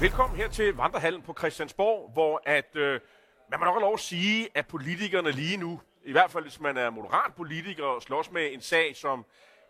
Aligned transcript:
Velkommen 0.00 0.36
her 0.36 0.48
til 0.48 0.74
Vandrehallen 0.76 1.22
på 1.22 1.34
Christiansborg, 1.38 2.10
hvor 2.12 2.42
at, 2.44 2.76
øh, 2.76 3.00
man 3.50 3.60
må 3.60 3.64
nok 3.64 3.74
have 3.74 3.80
lov 3.80 3.94
at 3.94 4.00
sige, 4.00 4.48
at 4.54 4.66
politikerne 4.66 5.30
lige 5.30 5.56
nu, 5.56 5.80
i 6.04 6.12
hvert 6.12 6.30
fald 6.30 6.44
hvis 6.44 6.60
man 6.60 6.76
er 6.76 6.90
moderat 6.90 7.34
politiker 7.34 7.84
og 7.84 8.02
slås 8.02 8.30
med 8.30 8.52
en 8.52 8.60
sag, 8.60 8.96
som 8.96 9.24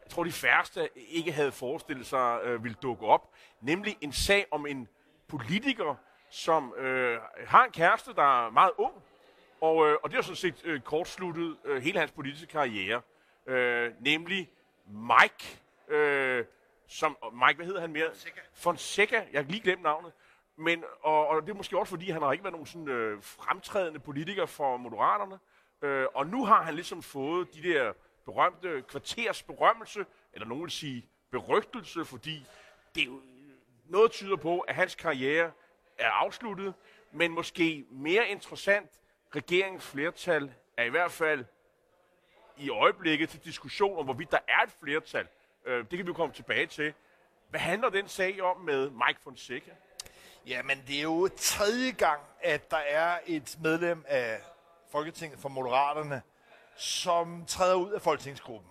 jeg 0.04 0.10
tror 0.10 0.24
de 0.24 0.32
færreste 0.32 0.88
ikke 0.96 1.32
havde 1.32 1.52
forestillet 1.52 2.06
sig 2.06 2.40
øh, 2.44 2.64
ville 2.64 2.76
dukke 2.82 3.06
op, 3.06 3.30
nemlig 3.60 3.96
en 4.00 4.12
sag 4.12 4.46
om 4.50 4.66
en 4.66 4.88
politiker, 5.28 5.94
som 6.30 6.74
øh, 6.78 7.18
har 7.46 7.64
en 7.64 7.72
kæreste, 7.72 8.14
der 8.14 8.46
er 8.46 8.50
meget 8.50 8.72
ung, 8.78 8.94
og, 9.60 9.88
øh, 9.88 9.96
og 10.02 10.10
det 10.10 10.14
har 10.14 10.22
sådan 10.22 10.36
set 10.36 10.62
øh, 10.64 10.80
kortsluttet 10.80 11.56
øh, 11.64 11.82
hele 11.82 11.98
hans 11.98 12.12
politiske 12.12 12.46
karriere, 12.46 13.00
øh, 13.46 13.92
nemlig 14.00 14.50
Mike, 14.86 15.60
øh, 15.88 16.44
som, 16.88 17.16
Mike, 17.32 17.56
hvad 17.56 17.66
hedder 17.66 17.80
han 17.80 17.92
mere? 17.92 18.08
Fonseca. 18.08 18.40
Fonseca, 18.52 19.26
jeg 19.32 19.42
har 19.42 19.50
lige 19.50 19.60
glemt 19.60 19.82
navnet. 19.82 20.12
Men, 20.56 20.84
og, 21.02 21.26
og 21.26 21.42
det 21.42 21.50
er 21.50 21.54
måske 21.54 21.78
også, 21.78 21.90
fordi 21.90 22.10
han 22.10 22.22
har 22.22 22.32
ikke 22.32 22.44
været 22.44 22.52
nogen 22.52 22.66
sådan, 22.66 22.88
øh, 22.88 23.22
fremtrædende 23.22 24.00
politiker 24.00 24.46
for 24.46 24.76
Moderaterne. 24.76 25.38
Øh, 25.82 26.06
og 26.14 26.26
nu 26.26 26.44
har 26.44 26.62
han 26.62 26.74
ligesom 26.74 27.02
fået 27.02 27.54
de 27.54 27.62
der 27.62 27.92
berømte 28.24 28.82
kvarters 28.88 29.42
berømmelse, 29.42 30.06
eller 30.32 30.46
nogen 30.46 30.62
vil 30.62 30.70
sige 30.70 31.06
berygtelse, 31.30 32.04
fordi 32.04 32.46
det 32.94 33.00
er 33.02 33.06
jo, 33.06 33.20
noget 33.88 34.12
tyder 34.12 34.36
på, 34.36 34.60
at 34.60 34.74
hans 34.74 34.94
karriere 34.94 35.50
er 35.98 36.10
afsluttet, 36.10 36.74
men 37.12 37.32
måske 37.32 37.86
mere 37.90 38.28
interessant, 38.28 38.90
regeringens 39.34 39.86
flertal 39.86 40.54
er 40.76 40.84
i 40.84 40.88
hvert 40.88 41.12
fald 41.12 41.44
i 42.56 42.70
øjeblikket 42.70 43.28
til 43.28 43.44
diskussion 43.44 43.98
om, 43.98 44.04
hvorvidt 44.04 44.30
der 44.30 44.38
er 44.48 44.62
et 44.62 44.70
flertal. 44.80 45.28
Øh, 45.66 45.84
det 45.90 45.98
kan 45.98 46.06
vi 46.06 46.12
komme 46.12 46.34
tilbage 46.34 46.66
til. 46.66 46.94
Hvad 47.50 47.60
handler 47.60 47.88
den 47.88 48.08
sag 48.08 48.42
om 48.42 48.60
med 48.60 48.90
Mike 48.90 49.20
Fonseca? 49.24 49.70
Jamen, 50.46 50.82
det 50.86 50.98
er 50.98 51.02
jo 51.02 51.28
tredje 51.36 51.90
gang, 51.90 52.20
at 52.40 52.70
der 52.70 52.76
er 52.76 53.18
et 53.26 53.58
medlem 53.62 54.04
af 54.08 54.40
Folketinget 54.92 55.38
for 55.38 55.48
Moderaterne, 55.48 56.22
som 56.76 57.44
træder 57.46 57.74
ud 57.74 57.92
af 57.92 58.02
Folketingsgruppen. 58.02 58.70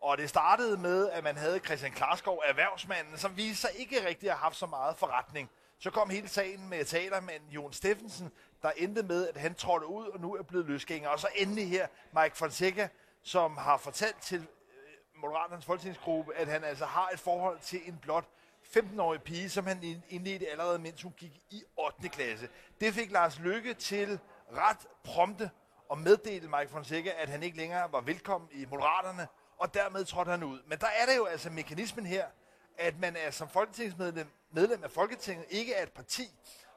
Og 0.00 0.18
det 0.18 0.28
startede 0.28 0.76
med, 0.76 1.10
at 1.10 1.24
man 1.24 1.36
havde 1.36 1.58
Christian 1.58 1.92
Klarskov, 1.92 2.42
erhvervsmanden, 2.44 3.18
som 3.18 3.36
viste 3.36 3.60
sig 3.60 3.70
ikke 3.76 4.08
rigtig 4.08 4.30
at 4.30 4.36
have 4.36 4.42
haft 4.42 4.56
så 4.56 4.66
meget 4.66 4.96
forretning. 4.96 5.50
Så 5.78 5.90
kom 5.90 6.10
hele 6.10 6.28
sagen 6.28 6.68
med 6.68 6.84
talermanden 6.84 7.50
Jon 7.50 7.72
Steffensen, 7.72 8.30
der 8.62 8.70
endte 8.76 9.02
med, 9.02 9.28
at 9.28 9.36
han 9.36 9.54
trådte 9.54 9.86
ud 9.86 10.06
og 10.06 10.20
nu 10.20 10.34
er 10.34 10.42
blevet 10.42 10.66
løsgænger. 10.66 11.08
Og 11.08 11.20
så 11.20 11.28
endelig 11.34 11.70
her 11.70 11.86
Mike 12.22 12.36
Fonseca, 12.36 12.88
som 13.22 13.56
har 13.56 13.76
fortalt 13.76 14.22
til 14.22 14.46
Moderaternes 15.18 15.64
folketingsgruppe, 15.64 16.34
at 16.34 16.48
han 16.48 16.64
altså 16.64 16.84
har 16.84 17.08
et 17.08 17.20
forhold 17.20 17.58
til 17.58 17.80
en 17.88 17.98
blot 18.02 18.24
15-årig 18.76 19.22
pige, 19.22 19.50
som 19.50 19.66
han 19.66 20.02
indledte 20.08 20.50
allerede, 20.50 20.78
mens 20.78 21.02
hun 21.02 21.12
gik 21.16 21.40
i 21.50 21.62
8. 21.76 22.08
klasse. 22.08 22.48
Det 22.80 22.94
fik 22.94 23.10
Lars 23.10 23.38
Lykke 23.38 23.74
til 23.74 24.18
ret 24.52 24.86
prompte 25.04 25.50
at 25.92 25.98
meddele 25.98 26.48
Mike 26.48 26.72
Fonseca, 26.72 27.10
at 27.16 27.28
han 27.28 27.42
ikke 27.42 27.56
længere 27.56 27.92
var 27.92 28.00
velkommen 28.00 28.50
i 28.52 28.66
Moderaterne, 28.70 29.28
og 29.58 29.74
dermed 29.74 30.04
trådte 30.04 30.30
han 30.30 30.42
ud. 30.42 30.60
Men 30.66 30.78
der 30.78 30.86
er 30.86 31.06
det 31.06 31.16
jo 31.16 31.24
altså 31.24 31.50
mekanismen 31.50 32.06
her, 32.06 32.26
at 32.78 33.00
man 33.00 33.16
er 33.16 33.30
som 33.30 33.48
folketingsmedlem 33.48 34.28
medlem 34.50 34.84
af 34.84 34.90
Folketinget, 34.90 35.46
ikke 35.48 35.74
er 35.74 35.82
et 35.82 35.92
parti, 35.92 36.30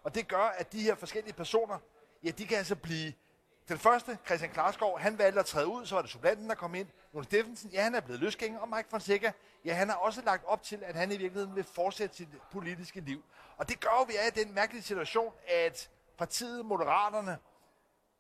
og 0.04 0.16
det 0.16 0.28
gør, 0.28 0.54
at 0.58 0.72
de 0.72 0.82
her 0.82 0.96
forskellige 0.96 1.34
personer, 1.34 1.78
ja, 2.24 2.30
de 2.30 2.46
kan 2.46 2.58
altså 2.58 2.76
blive 2.76 3.14
den 3.70 3.78
første, 3.78 4.18
Christian 4.26 4.52
Klarskov, 4.52 5.00
han 5.00 5.18
valgte 5.18 5.40
at 5.40 5.46
træde 5.46 5.68
ud, 5.68 5.86
så 5.86 5.96
var 5.96 6.02
det 6.02 6.12
supplanten, 6.12 6.50
der 6.50 6.56
kom 6.56 6.76
ind. 6.76 6.88
Jon 7.14 7.24
Steffensen, 7.24 7.70
ja, 7.70 7.82
han 7.84 7.96
er 7.96 8.00
blevet 8.00 8.22
løsgænger, 8.22 8.60
og 8.60 8.70
Mike 8.70 8.90
Fonseca, 8.90 9.32
ja, 9.66 9.74
han 9.74 9.90
har 9.90 9.96
også 9.96 10.22
lagt 10.22 10.46
op 10.46 10.64
til, 10.64 10.84
at 10.84 10.96
han 10.96 11.12
i 11.12 11.18
virkeligheden 11.18 11.56
vil 11.56 11.64
fortsætte 11.64 12.16
sit 12.16 12.28
politiske 12.52 13.00
liv. 13.02 13.24
Og 13.58 13.70
det 13.70 13.80
gør 13.80 14.02
at 14.02 14.08
vi 14.08 14.14
af 14.16 14.34
den 14.34 14.54
mærkelige 14.54 14.84
situation, 14.84 15.34
at 15.48 15.90
partiet 16.18 16.66
Moderaterne, 16.66 17.38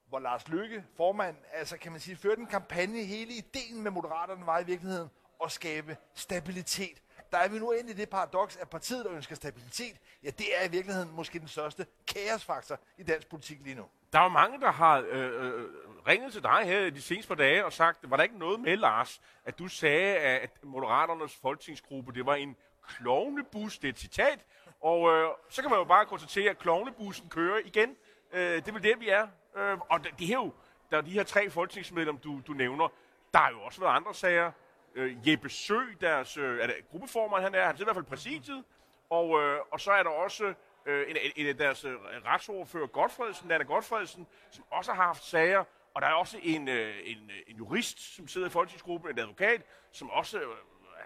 hvor 0.08 0.20
Lars 0.20 0.48
Lykke, 0.48 0.86
formand, 0.98 1.36
altså 1.54 1.78
kan 1.78 1.92
man 1.92 2.02
sige, 2.02 2.18
førte 2.18 2.42
en 2.42 2.48
kampagne. 2.48 3.04
Hele 3.04 3.34
ideen 3.34 3.84
med 3.84 3.92
Moderaterne 3.92 4.46
var 4.46 4.60
i 4.60 4.66
virkeligheden 4.66 5.10
at 5.44 5.52
skabe 5.52 5.98
stabilitet. 6.14 7.02
Der 7.32 7.38
er 7.38 7.48
vi 7.48 7.60
nu 7.60 7.72
endelig 7.72 7.96
i 7.96 8.00
det 8.00 8.10
paradoks, 8.10 8.58
at 8.58 8.70
partiet, 8.70 9.06
der 9.06 9.12
ønsker 9.12 9.36
stabilitet, 9.36 9.98
ja, 10.24 10.30
det 10.30 10.62
er 10.62 10.66
i 10.66 10.72
virkeligheden 10.72 11.12
måske 11.12 11.40
den 11.40 11.48
største 11.48 11.86
kaosfaktor 12.08 12.80
i 12.98 13.04
dansk 13.04 13.30
politik 13.30 13.60
lige 13.62 13.76
nu. 13.76 13.86
Der 14.14 14.20
er 14.20 14.24
jo 14.24 14.30
mange, 14.30 14.60
der 14.60 14.72
har 14.72 15.04
øh, 15.10 15.46
øh, 15.46 15.62
øh 15.62 15.70
ringet 16.08 16.34
til 16.34 16.44
dig 16.44 16.62
her 16.64 16.90
de 16.90 17.02
seneste 17.02 17.28
par 17.28 17.36
dage 17.36 17.66
og 17.66 17.74
sagt, 17.74 18.10
var 18.10 18.16
der 18.18 18.24
ikke 18.24 18.40
noget 18.40 18.60
med, 18.60 18.78
Lars, 18.78 19.22
at 19.46 19.60
du 19.60 19.68
sagde, 19.68 20.18
at 20.18 20.64
Moderaternes 20.64 21.36
folketingsgruppe, 21.36 22.12
det 22.12 22.26
var 22.26 22.36
en 22.36 22.56
klovnebus, 22.88 23.78
det 23.78 23.88
er 23.88 23.92
et 23.92 24.00
citat, 24.00 24.46
og 24.82 25.14
øh, 25.14 25.30
så 25.50 25.62
kan 25.62 25.72
man 25.72 25.80
jo 25.80 25.86
bare 25.86 26.06
konstatere, 26.06 26.50
at 26.50 26.58
klovnebussen 26.58 27.30
kører 27.30 27.60
igen. 27.66 27.96
Øh, 28.32 28.56
det 28.56 28.68
er 28.68 28.72
vel 28.72 28.84
det, 28.84 29.00
vi 29.00 29.10
er. 29.10 29.28
Øh, 29.56 29.78
og 29.90 30.04
det, 30.04 30.12
det 30.20 30.30
er 30.30 30.34
jo, 30.34 30.54
der 30.92 30.98
er 30.98 31.02
de 31.02 31.12
her 31.12 31.24
tre 31.24 31.50
folketingsmedlemmer, 31.50 32.22
du, 32.22 32.42
du 32.48 32.54
nævner. 32.54 32.88
Der 33.34 33.40
er 33.40 33.50
jo 33.50 33.62
også 33.62 33.82
været 33.82 33.96
andre 33.96 34.14
sager. 34.14 34.52
Øh, 34.96 35.30
Jeppe 35.30 35.50
Sø, 35.50 35.80
deres 36.02 36.38
øh, 36.38 36.60
er 36.60 36.68
det 36.68 36.76
gruppeformand, 36.92 37.44
han 37.44 37.56
er, 37.56 37.66
han 37.66 37.76
er 37.76 37.82
i 37.82 37.84
hvert 37.84 37.96
fald 37.96 38.06
præsidiet. 38.06 38.64
Og, 39.10 39.42
øh, 39.42 39.60
og 39.72 39.80
så 39.80 39.92
er 39.92 40.04
der 40.04 40.10
også 40.10 40.54
øh, 40.86 41.10
en, 41.10 41.18
en 41.36 41.48
af 41.48 41.58
deres 41.58 41.86
øh, 41.86 41.96
retsordfører, 42.26 42.88
Godfredsen, 42.88 43.48
Nana 43.48 43.64
Godfredsen, 43.64 44.28
som 44.52 44.64
også 44.72 44.94
har 44.94 45.04
haft 45.04 45.24
sager. 45.24 45.64
Og 45.94 46.02
der 46.02 46.08
er 46.08 46.14
også 46.14 46.40
en, 46.44 46.68
øh, 46.68 46.96
en, 47.04 47.32
en 47.48 47.56
jurist, 47.58 48.16
som 48.16 48.28
sidder 48.28 48.48
i 48.48 48.50
folketingsgruppen, 48.50 49.12
en 49.12 49.20
advokat, 49.20 49.62
som 49.92 50.10
også... 50.10 50.40
Øh, 50.40 50.46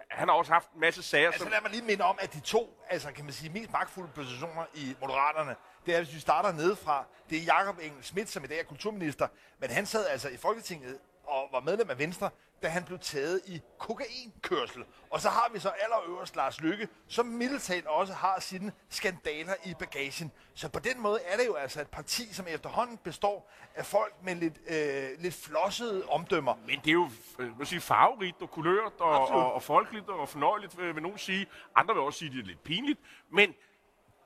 han 0.10 0.28
har 0.28 0.36
også 0.36 0.54
haft 0.54 0.72
en 0.72 0.80
masse 0.80 1.04
sager. 1.04 1.28
Altså 1.28 1.44
som... 1.44 1.52
lad 1.52 1.62
mig 1.62 1.72
lige 1.72 1.84
minde 1.84 2.04
om, 2.04 2.18
at 2.22 2.34
de 2.34 2.40
to, 2.40 2.84
altså 2.90 3.12
kan 3.12 3.24
man 3.24 3.34
sige, 3.34 3.50
mest 3.50 3.72
magtfulde 3.72 4.10
positioner 4.16 4.66
i 4.74 4.96
Moderaterne, 5.02 5.56
det 5.86 5.96
er, 5.96 5.98
hvis 6.04 6.16
vi 6.16 6.20
starter 6.20 6.52
nedefra, 6.52 7.06
det 7.30 7.38
er 7.38 7.44
Jakob 7.44 7.80
Engel 7.82 8.04
Schmidt, 8.04 8.30
som 8.30 8.44
i 8.44 8.48
dag 8.48 8.60
er 8.60 8.64
kulturminister, 8.64 9.28
men 9.60 9.70
han 9.70 9.86
sad 9.86 10.08
altså 10.08 10.30
i 10.30 10.38
Folketinget 10.38 11.00
og 11.24 11.50
var 11.52 11.60
medlem 11.60 11.90
af 11.90 12.00
Venstre, 12.00 12.30
da 12.64 12.68
han 12.68 12.84
blev 12.84 13.00
taget 13.00 13.42
i 13.46 13.62
kokainkørsel. 13.78 14.84
Og 15.10 15.22
så 15.22 15.30
har 15.30 15.50
vi 15.54 15.60
så 15.60 15.70
allerøverst 15.70 16.36
Lars 16.36 16.62
Lykke, 16.62 16.88
som 17.08 17.26
middeltalt 17.26 17.88
også 17.88 18.14
har 18.14 18.40
sine 18.40 18.72
skandaler 18.90 19.54
i 19.66 19.74
bagagen. 19.80 20.32
Så 20.54 20.70
på 20.70 20.80
den 20.80 21.02
måde 21.02 21.20
er 21.26 21.38
det 21.38 21.46
jo 21.46 21.56
altså 21.56 21.82
et 21.82 21.88
parti, 21.88 22.34
som 22.34 22.46
efterhånden 22.50 22.98
består 22.98 23.52
af 23.76 23.86
folk 23.86 24.14
med 24.24 24.36
lidt, 24.36 24.58
øh, 24.68 25.22
lidt 25.22 25.34
flossede 25.34 26.06
omdømmer. 26.06 26.56
Men 26.68 26.80
det 26.80 26.88
er 26.88 26.94
jo 26.94 27.10
vil 27.58 27.68
sige, 27.68 27.82
farverigt 27.82 28.42
og 28.42 28.52
kulørt 28.52 28.94
og, 29.00 29.28
og, 29.28 29.54
og 29.54 29.64
folkeligt 29.64 30.10
og 30.10 30.30
fornøjeligt, 30.30 30.78
vil, 30.78 30.96
vil 30.96 31.04
nogen 31.04 31.18
sige. 31.18 31.48
Andre 31.76 31.94
vil 31.94 32.04
også 32.04 32.20
sige, 32.20 32.30
at 32.30 32.36
det 32.36 32.42
er 32.42 32.46
lidt 32.46 32.64
pinligt. 32.64 33.00
Men 33.32 33.54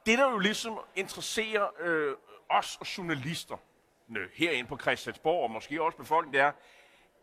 det, 0.05 0.17
der 0.17 0.31
jo 0.31 0.37
ligesom 0.37 0.79
interesserer 0.95 1.67
øh, 1.79 2.15
os 2.49 2.77
og 2.79 2.97
journalister 2.97 3.57
herinde 4.33 4.69
på 4.69 4.77
Christiansborg, 4.77 5.43
og 5.43 5.51
måske 5.51 5.83
også 5.83 5.97
befolkningen, 5.97 6.33
det 6.33 6.41
er, 6.41 6.51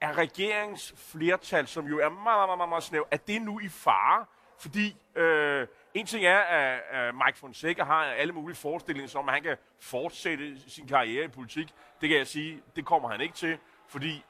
er 0.05 0.19
regeringens 0.19 0.95
flertal, 0.97 1.67
som 1.67 1.87
jo 1.87 1.99
er 1.99 2.09
meget, 2.09 2.49
meget, 2.49 2.59
meget, 2.59 2.69
meget 2.69 2.83
snæv, 2.83 3.07
er 3.11 3.17
det 3.17 3.43
nu 3.43 3.61
i 3.61 3.69
fare? 3.69 4.25
Fordi 4.59 4.97
øh, 5.15 5.67
en 5.95 6.07
ting 6.07 6.25
er, 6.25 6.39
at, 6.39 7.15
Mike 7.15 7.39
Fonseca 7.39 7.85
har 7.85 8.05
alle 8.05 8.33
mulige 8.33 8.57
forestillinger 8.57 9.19
om, 9.19 9.29
at 9.29 9.35
han 9.35 9.43
kan 9.43 9.57
fortsætte 9.81 10.71
sin 10.71 10.89
karriere 10.89 11.25
i 11.25 11.29
politik. 11.29 11.69
Det 12.01 12.09
kan 12.09 12.19
jeg 12.19 12.27
sige, 12.27 12.63
det 12.77 12.85
kommer 12.85 13.09
han 13.09 13.21
ikke 13.21 13.35
til, 13.35 13.59
fordi 13.89 14.25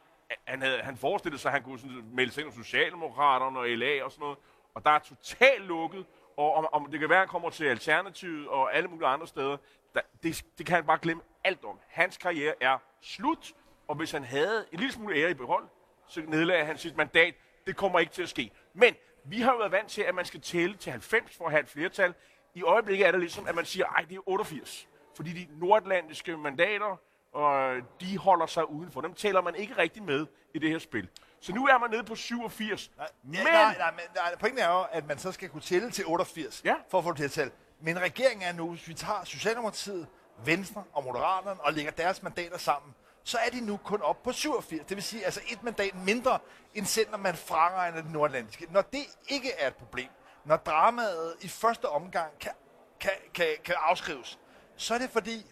han, 0.45 0.63
havde, 0.63 0.83
han 0.83 0.97
forestillede 0.97 1.43
sig, 1.43 1.49
at 1.49 1.53
han 1.53 1.63
kunne 1.63 1.79
sådan, 1.79 2.05
melde 2.13 2.33
sig 2.33 2.41
ind 2.41 2.53
hos 2.55 2.67
Socialdemokraterne 2.67 3.59
og 3.59 3.69
LA 3.69 4.05
og 4.05 4.13
sådan 4.13 4.23
noget. 4.23 4.39
Og 4.75 4.85
der 4.85 4.91
er 4.91 4.99
totalt 4.99 5.65
lukket, 5.65 6.07
og 6.37 6.55
om, 6.55 6.69
om 6.73 6.91
det 6.91 7.01
kan 7.01 7.09
være, 7.09 7.19
at 7.19 7.23
han 7.23 7.29
kommer 7.29 7.51
til 7.51 7.65
Alternativet 7.65 8.49
og 8.49 8.75
alle 8.75 8.89
mulige 8.89 9.09
andre 9.09 9.27
steder, 9.27 9.57
der, 9.95 10.01
det, 10.23 10.45
det 10.59 10.67
kan 10.67 10.75
han 10.75 10.87
bare 10.87 10.99
glemme 11.03 11.23
alt 11.45 11.65
om. 11.65 11.79
Hans 11.89 12.17
karriere 12.17 12.55
er 12.61 12.79
slut, 13.01 13.53
og 13.89 13.95
hvis 13.95 14.11
han 14.11 14.25
havde 14.25 14.67
en 14.73 14.79
lille 14.79 14.93
smule 14.93 15.17
ære 15.17 15.31
i 15.31 15.35
behold, 15.35 15.65
så 16.07 16.23
nedlagde 16.29 16.65
han 16.65 16.79
sit 16.79 16.97
mandat. 16.97 17.35
Det 17.67 17.77
kommer 17.77 17.99
ikke 17.99 18.13
til 18.13 18.23
at 18.23 18.29
ske. 18.29 18.51
Men 18.75 18.95
vi 19.25 19.41
har 19.41 19.53
jo 19.53 19.59
været 19.59 19.73
vant 19.73 19.89
til, 19.89 20.03
at 20.03 20.15
man 20.15 20.25
skal 20.25 20.41
tælle 20.41 20.77
til 20.77 20.93
90 20.93 21.37
for 21.37 21.45
at 21.45 21.51
have 21.51 21.63
et 21.63 21.69
flertal. 21.69 22.15
I 22.55 22.63
øjeblikket 22.63 23.07
er 23.07 23.11
det 23.11 23.21
ligesom, 23.21 23.47
at 23.47 23.55
man 23.55 23.65
siger, 23.65 23.87
at 23.99 24.09
det 24.09 24.17
er 24.17 24.29
88. 24.29 24.89
Fordi 25.17 25.33
de 25.33 25.49
nordatlantiske 25.61 26.37
mandater, 26.37 26.97
og 27.33 27.77
de 28.01 28.19
holder 28.19 28.47
sig 28.47 28.71
udenfor. 28.71 29.01
Dem 29.01 29.15
tæller 29.15 29.41
man 29.41 29.55
ikke 29.55 29.79
rigtig 29.79 30.03
med 30.03 30.27
i 30.55 30.59
det 30.59 30.71
her 30.71 30.79
spil. 30.79 31.09
Så 31.41 31.55
nu 31.55 31.67
er 31.67 31.79
man 31.79 31.91
nede 31.91 32.05
på 32.05 32.15
87. 32.15 32.91
Nej, 32.97 33.09
men... 33.23 33.33
nej, 33.33 33.77
nej, 33.79 33.91
men 33.91 34.01
nej, 34.15 34.37
pointen 34.41 34.63
er 34.63 34.69
jo, 34.69 34.85
at 34.93 35.07
man 35.07 35.19
så 35.19 35.33
skal 35.33 35.49
kunne 35.49 35.63
tælle 35.63 35.91
til 35.91 36.05
88 36.07 36.63
ja. 36.65 36.75
for 36.91 36.99
at 36.99 37.05
få 37.05 37.11
det 37.11 37.17
til 37.17 37.25
at 37.25 37.31
tælle. 37.31 37.53
Men 37.81 38.01
regeringen 38.01 38.49
er 38.49 38.53
nu, 38.53 38.71
hvis 38.71 38.89
vi 38.89 38.95
tager 38.95 39.25
Socialdemokratiet, 39.25 40.07
Venstre 40.45 40.85
og 40.93 41.05
Moderaterne 41.05 41.61
og 41.61 41.73
lægger 41.73 41.93
deres 41.93 42.23
mandater 42.23 42.59
sammen, 42.59 42.95
så 43.25 43.39
er 43.39 43.51
de 43.51 43.61
nu 43.61 43.77
kun 43.77 44.03
op 44.03 44.23
på 44.23 44.33
87. 44.33 44.85
Det 44.89 44.97
vil 44.97 45.05
sige 45.05 45.25
altså 45.25 45.41
et 45.49 45.63
mandat 45.63 45.95
mindre, 45.95 46.39
end 46.75 46.87
selv 46.87 47.11
når 47.11 47.19
man 47.19 47.35
fraregner 47.35 48.03
det 48.03 48.11
nordatlantiske. 48.11 48.67
Når 48.71 48.83
det 48.83 49.05
ikke 49.29 49.53
er 49.53 49.67
et 49.67 49.75
problem, 49.75 50.09
når 50.45 50.57
dramaet 50.57 51.37
i 51.41 51.49
første 51.49 51.89
omgang 51.89 52.39
kan, 52.39 52.53
kan, 53.01 53.11
kan, 53.35 53.47
kan 53.65 53.75
afskrives, 53.79 54.39
så 54.77 54.95
er 54.95 54.99
det 54.99 55.11
fordi, 55.11 55.47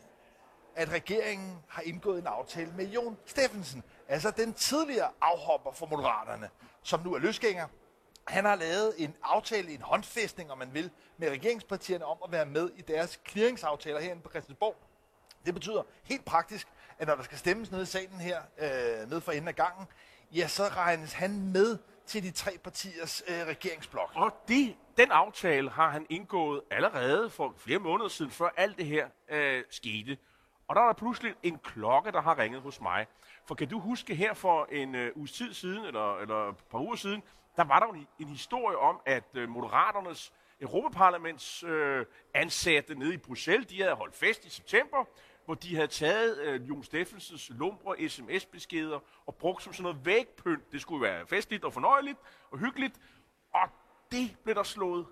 at 0.76 0.88
regeringen 0.88 1.58
har 1.68 1.82
indgået 1.82 2.18
en 2.18 2.26
aftale 2.26 2.72
med 2.76 2.86
Jon 2.86 3.18
Steffensen, 3.26 3.82
altså 4.08 4.30
den 4.30 4.54
tidligere 4.54 5.10
afhopper 5.20 5.72
for 5.72 5.86
Moderaterne, 5.86 6.50
som 6.82 7.00
nu 7.00 7.14
er 7.14 7.18
løsgænger, 7.18 7.66
Han 8.26 8.44
har 8.44 8.54
lavet 8.54 8.94
en 8.98 9.14
aftale, 9.22 9.74
en 9.74 9.82
håndfæstning, 9.82 10.52
om 10.52 10.58
man 10.58 10.74
vil, 10.74 10.90
med 11.16 11.30
regeringspartierne 11.30 12.04
om 12.04 12.18
at 12.24 12.32
være 12.32 12.46
med 12.46 12.70
i 12.76 12.82
deres 12.82 13.20
clearingsaftaler 13.28 14.00
herinde 14.00 14.22
på 14.22 14.30
Christiansborg. 14.30 14.76
Det 15.46 15.54
betyder 15.54 15.82
helt 16.04 16.24
praktisk, 16.24 16.68
at 16.98 17.08
når 17.08 17.14
der 17.14 17.22
skal 17.22 17.38
stemmes 17.38 17.70
nede 17.70 17.82
i 17.82 17.86
salen 17.86 18.20
her, 18.20 18.42
øh, 18.58 19.10
nede 19.10 19.20
for 19.20 19.32
enden 19.32 19.48
af 19.48 19.56
gangen, 19.56 19.86
ja, 20.32 20.48
så 20.48 20.62
regnes 20.62 21.12
han 21.12 21.52
med 21.52 21.78
til 22.06 22.22
de 22.22 22.30
tre 22.30 22.58
partiers 22.64 23.22
øh, 23.28 23.46
regeringsblok. 23.46 24.10
Og 24.14 24.32
det, 24.48 24.76
den 24.96 25.10
aftale 25.10 25.70
har 25.70 25.90
han 25.90 26.06
indgået 26.10 26.62
allerede 26.70 27.30
for 27.30 27.54
flere 27.56 27.78
måneder 27.78 28.08
siden, 28.08 28.30
før 28.30 28.48
alt 28.56 28.78
det 28.78 28.86
her 28.86 29.08
øh, 29.28 29.64
skete. 29.70 30.18
Og 30.68 30.76
der 30.76 30.82
er 30.82 30.86
der 30.86 30.92
pludselig 30.92 31.34
en 31.42 31.58
klokke, 31.58 32.12
der 32.12 32.20
har 32.20 32.38
ringet 32.38 32.62
hos 32.62 32.80
mig. 32.80 33.06
For 33.46 33.54
kan 33.54 33.68
du 33.68 33.80
huske 33.80 34.14
her 34.14 34.34
for 34.34 34.68
en 34.72 34.94
øh, 34.94 35.12
uges 35.16 35.32
tid 35.32 35.54
siden, 35.54 35.84
eller, 35.84 36.18
eller 36.18 36.48
et 36.48 36.56
par 36.70 36.78
uger 36.78 36.96
siden, 36.96 37.22
der 37.56 37.64
var 37.64 37.80
der 37.80 37.86
en, 37.86 38.06
en 38.18 38.28
historie 38.28 38.78
om, 38.78 39.00
at 39.06 39.24
øh, 39.34 39.48
Moderaternes 39.48 40.32
Europaparlaments 40.60 41.62
øh, 41.62 42.06
ansatte 42.34 42.94
nede 42.94 43.14
i 43.14 43.16
Bruxelles, 43.16 43.66
de 43.66 43.82
havde 43.82 43.94
holdt 43.94 44.16
fest 44.16 44.44
i 44.44 44.50
september, 44.50 45.04
hvor 45.44 45.54
de 45.54 45.74
havde 45.74 45.88
taget 45.88 46.38
øh, 46.38 46.68
Jon 46.68 46.84
Steffensens 46.84 47.50
lumbre 47.50 48.08
sms-beskeder 48.08 49.00
og 49.26 49.34
brugt 49.34 49.62
som 49.62 49.72
sådan 49.72 49.82
noget 49.82 50.06
vægpynt. 50.06 50.72
Det 50.72 50.80
skulle 50.80 51.02
være 51.02 51.26
festligt 51.26 51.64
og 51.64 51.72
fornøjeligt 51.72 52.18
og 52.50 52.58
hyggeligt. 52.58 52.94
Og 53.54 53.68
det 54.12 54.36
blev 54.44 54.54
der 54.54 54.62
slået 54.62 55.06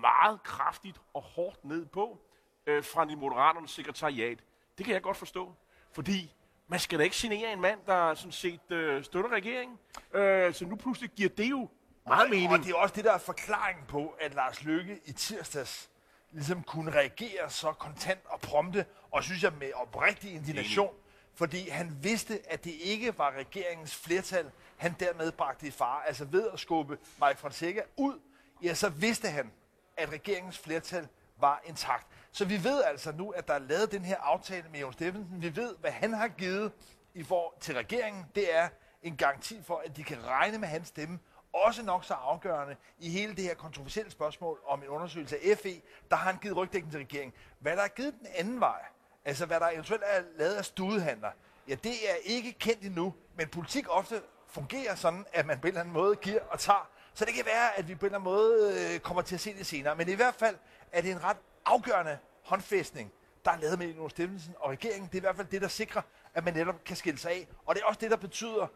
meget 0.00 0.42
kraftigt 0.42 1.00
og 1.14 1.22
hårdt 1.22 1.64
ned 1.64 1.86
på 1.86 2.18
øh, 2.66 2.84
fra 2.84 3.04
de 3.04 3.16
moderaternes 3.16 3.70
sekretariat. 3.70 4.38
Det 4.78 4.86
kan 4.86 4.94
jeg 4.94 5.02
godt 5.02 5.16
forstå, 5.16 5.54
fordi 5.92 6.34
man 6.68 6.80
skal 6.80 6.98
da 6.98 7.04
ikke 7.04 7.16
genere 7.18 7.52
en 7.52 7.60
mand, 7.60 7.80
der 7.86 8.14
sådan 8.14 8.32
set 8.32 8.70
øh, 8.70 9.04
støtter 9.04 9.30
regeringen. 9.30 9.78
Øh, 10.14 10.54
så 10.54 10.66
nu 10.66 10.76
pludselig 10.76 11.10
giver 11.10 11.28
det 11.28 11.50
jo 11.50 11.68
meget 12.06 12.30
mening. 12.30 12.52
Og 12.52 12.58
det 12.58 12.70
er 12.70 12.74
også 12.76 12.94
det, 12.94 13.04
der 13.04 13.12
er 13.12 13.18
forklaringen 13.18 13.84
på, 13.86 14.14
at 14.20 14.34
Lars 14.34 14.64
Løkke 14.64 15.00
i 15.04 15.12
tirsdags 15.12 15.90
ligesom 16.36 16.62
kunne 16.62 16.90
reagere 16.90 17.50
så 17.50 17.72
kontant 17.72 18.20
og 18.24 18.40
prompte, 18.40 18.86
og 19.10 19.24
synes 19.24 19.42
jeg 19.42 19.52
med 19.60 19.72
oprigtig 19.74 20.34
indignation, 20.34 20.94
fordi 21.34 21.68
han 21.68 21.98
vidste, 22.02 22.40
at 22.52 22.64
det 22.64 22.70
ikke 22.70 23.18
var 23.18 23.30
regeringens 23.38 23.94
flertal, 23.94 24.50
han 24.76 24.94
dermed 25.00 25.32
bragte 25.32 25.66
i 25.66 25.70
fare. 25.70 26.06
Altså 26.06 26.24
ved 26.24 26.48
at 26.52 26.60
skubbe 26.60 26.98
Mike 27.26 27.40
Fonseca 27.40 27.82
ud, 27.96 28.20
ja, 28.62 28.74
så 28.74 28.88
vidste 28.88 29.28
han, 29.28 29.52
at 29.96 30.12
regeringens 30.12 30.58
flertal 30.58 31.08
var 31.40 31.62
intakt. 31.64 32.06
Så 32.32 32.44
vi 32.44 32.64
ved 32.64 32.82
altså 32.84 33.12
nu, 33.12 33.30
at 33.30 33.48
der 33.48 33.54
er 33.54 33.58
lavet 33.58 33.92
den 33.92 34.04
her 34.04 34.16
aftale 34.16 34.64
med 34.72 34.80
Jon 34.80 34.92
Steffensen. 34.92 35.42
Vi 35.42 35.56
ved, 35.56 35.76
hvad 35.80 35.90
han 35.90 36.12
har 36.12 36.28
givet 36.28 36.72
i 37.14 37.24
for 37.24 37.54
til 37.60 37.74
regeringen. 37.74 38.24
Det 38.34 38.54
er 38.54 38.68
en 39.02 39.16
garanti 39.16 39.62
for, 39.62 39.82
at 39.84 39.96
de 39.96 40.04
kan 40.04 40.24
regne 40.26 40.58
med 40.58 40.68
hans 40.68 40.88
stemme, 40.88 41.18
også 41.64 41.82
nok 41.82 42.04
så 42.04 42.14
afgørende 42.14 42.76
i 42.98 43.10
hele 43.10 43.36
det 43.36 43.44
her 43.44 43.54
kontroversielle 43.54 44.10
spørgsmål 44.10 44.60
om 44.66 44.82
en 44.82 44.88
undersøgelse 44.88 45.36
af 45.36 45.58
FE, 45.58 45.80
der 46.10 46.16
har 46.16 46.30
han 46.30 46.40
givet 46.42 46.56
rygdækning 46.56 46.92
til 46.92 47.00
regeringen. 47.00 47.32
Hvad 47.58 47.76
der 47.76 47.82
er 47.82 47.88
givet 47.88 48.14
den 48.18 48.26
anden 48.34 48.60
vej, 48.60 48.84
altså 49.24 49.46
hvad 49.46 49.60
der 49.60 49.68
eventuelt 49.68 50.02
er 50.06 50.22
lavet 50.38 50.54
af 50.54 50.64
studehandler, 50.64 51.30
ja, 51.68 51.74
det 51.74 52.10
er 52.10 52.14
ikke 52.24 52.52
kendt 52.52 52.82
endnu, 52.82 53.14
men 53.36 53.48
politik 53.48 53.86
ofte 53.88 54.22
fungerer 54.48 54.94
sådan, 54.94 55.26
at 55.32 55.46
man 55.46 55.60
på 55.60 55.66
en 55.66 55.68
eller 55.68 55.80
anden 55.80 55.94
måde 55.94 56.16
giver 56.16 56.40
og 56.50 56.58
tager. 56.58 56.90
Så 57.14 57.24
det 57.24 57.34
kan 57.34 57.46
være, 57.46 57.78
at 57.78 57.88
vi 57.88 57.94
på 57.94 58.06
en 58.06 58.14
eller 58.14 58.18
anden 58.18 58.32
måde 58.32 58.74
øh, 58.94 59.00
kommer 59.00 59.22
til 59.22 59.34
at 59.34 59.40
se 59.40 59.54
det 59.54 59.66
senere. 59.66 59.96
Men 59.96 60.08
i 60.08 60.14
hvert 60.14 60.34
fald 60.34 60.56
er 60.92 61.00
det 61.00 61.10
en 61.10 61.24
ret 61.24 61.36
afgørende 61.64 62.18
håndfæstning, 62.42 63.12
der 63.44 63.50
er 63.50 63.60
lavet 63.60 63.78
med 63.78 63.86
Jonas 63.86 64.10
Steffensen 64.10 64.54
og 64.58 64.70
regeringen. 64.70 65.06
Det 65.06 65.14
er 65.14 65.18
i 65.18 65.20
hvert 65.20 65.36
fald 65.36 65.46
det, 65.46 65.62
der 65.62 65.68
sikrer, 65.68 66.02
at 66.34 66.44
man 66.44 66.54
netop 66.54 66.84
kan 66.84 66.96
skille 66.96 67.18
sig 67.18 67.30
af. 67.30 67.48
Og 67.66 67.74
det 67.74 67.82
er 67.82 67.86
også 67.86 68.00
det, 68.00 68.10
der 68.10 68.16
betyder, 68.16 68.66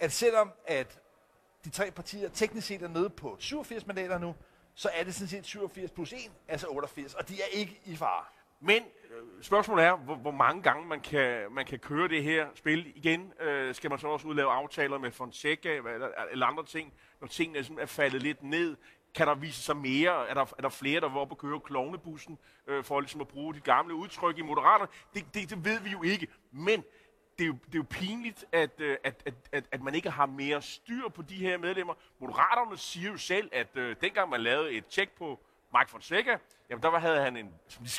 at 0.00 0.12
selvom 0.12 0.52
at 0.66 0.98
de 1.64 1.70
tre 1.70 1.90
partier 1.90 2.28
teknisk 2.28 2.66
set 2.66 2.82
er 2.82 2.88
nede 2.88 3.10
på 3.10 3.36
87 3.38 3.86
mandater 3.86 4.18
nu, 4.18 4.34
så 4.74 4.90
er 4.94 5.04
det 5.04 5.14
sådan 5.14 5.28
set 5.28 5.46
87 5.46 5.90
plus 5.90 6.12
1, 6.12 6.18
altså 6.48 6.66
88, 6.66 7.14
og 7.14 7.28
de 7.28 7.34
er 7.34 7.58
ikke 7.58 7.80
i 7.84 7.96
fare. 7.96 8.24
Men 8.60 8.82
øh, 9.10 9.42
spørgsmålet 9.42 9.84
er, 9.84 9.96
hvor, 9.96 10.14
hvor 10.14 10.30
mange 10.30 10.62
gange 10.62 10.86
man 10.88 11.00
kan, 11.00 11.52
man 11.52 11.66
kan 11.66 11.78
køre 11.78 12.08
det 12.08 12.22
her 12.22 12.46
spil 12.54 12.92
igen. 12.96 13.32
Øh, 13.40 13.74
skal 13.74 13.90
man 13.90 13.98
så 13.98 14.08
også 14.08 14.28
udlave 14.28 14.50
aftaler 14.50 14.98
med 14.98 15.10
Fonseca 15.10 15.68
eller, 15.76 16.08
eller 16.30 16.46
andre 16.46 16.64
ting, 16.64 16.92
når 17.20 17.28
tingene 17.28 17.58
er, 17.58 17.64
er 17.80 17.86
faldet 17.86 18.22
lidt 18.22 18.42
ned? 18.42 18.76
Kan 19.14 19.26
der 19.26 19.34
vise 19.34 19.62
sig 19.62 19.76
mere? 19.76 20.28
Er 20.28 20.34
der, 20.34 20.40
er 20.58 20.62
der 20.62 20.68
flere, 20.68 21.00
der 21.00 21.08
var 21.08 21.20
oppe 21.20 21.34
og 21.34 21.38
køre 21.38 21.60
klovnebussen 21.60 22.38
øh, 22.66 22.84
for 22.84 23.00
ligesom 23.00 23.20
at 23.20 23.28
bruge 23.28 23.54
de 23.54 23.60
gamle 23.60 23.94
udtryk 23.94 24.38
i 24.38 24.42
Moderaterne? 24.42 24.90
Det, 25.14 25.34
det, 25.34 25.50
det 25.50 25.64
ved 25.64 25.80
vi 25.80 25.90
jo 25.90 26.02
ikke. 26.02 26.26
Men 26.52 26.84
det 27.40 27.46
er 27.46 27.48
jo, 27.48 27.56
det 27.66 27.74
er 27.74 27.78
jo 27.78 27.84
pinligt, 27.90 28.44
at, 28.52 28.80
øh, 28.80 28.96
at, 29.04 29.22
at, 29.26 29.34
at, 29.52 29.64
at 29.72 29.82
man 29.82 29.94
ikke 29.94 30.10
har 30.10 30.26
mere 30.26 30.62
styr 30.62 31.08
på 31.08 31.22
de 31.22 31.34
her 31.34 31.58
medlemmer. 31.58 31.94
Moderaterne 32.18 32.78
siger 32.78 33.10
jo 33.10 33.16
selv, 33.16 33.50
at 33.52 33.76
øh, 33.76 33.96
dengang 34.00 34.30
man 34.30 34.40
lavede 34.40 34.72
et 34.72 34.86
tjek 34.86 35.10
på 35.10 35.40
Mike 35.78 35.90
Fonseca, 35.90 36.38
jamen 36.70 36.82
der 36.82 36.98
havde 36.98 37.20
han 37.20 37.36
en, 37.36 37.54
som 37.68 37.84
de, 37.84 37.90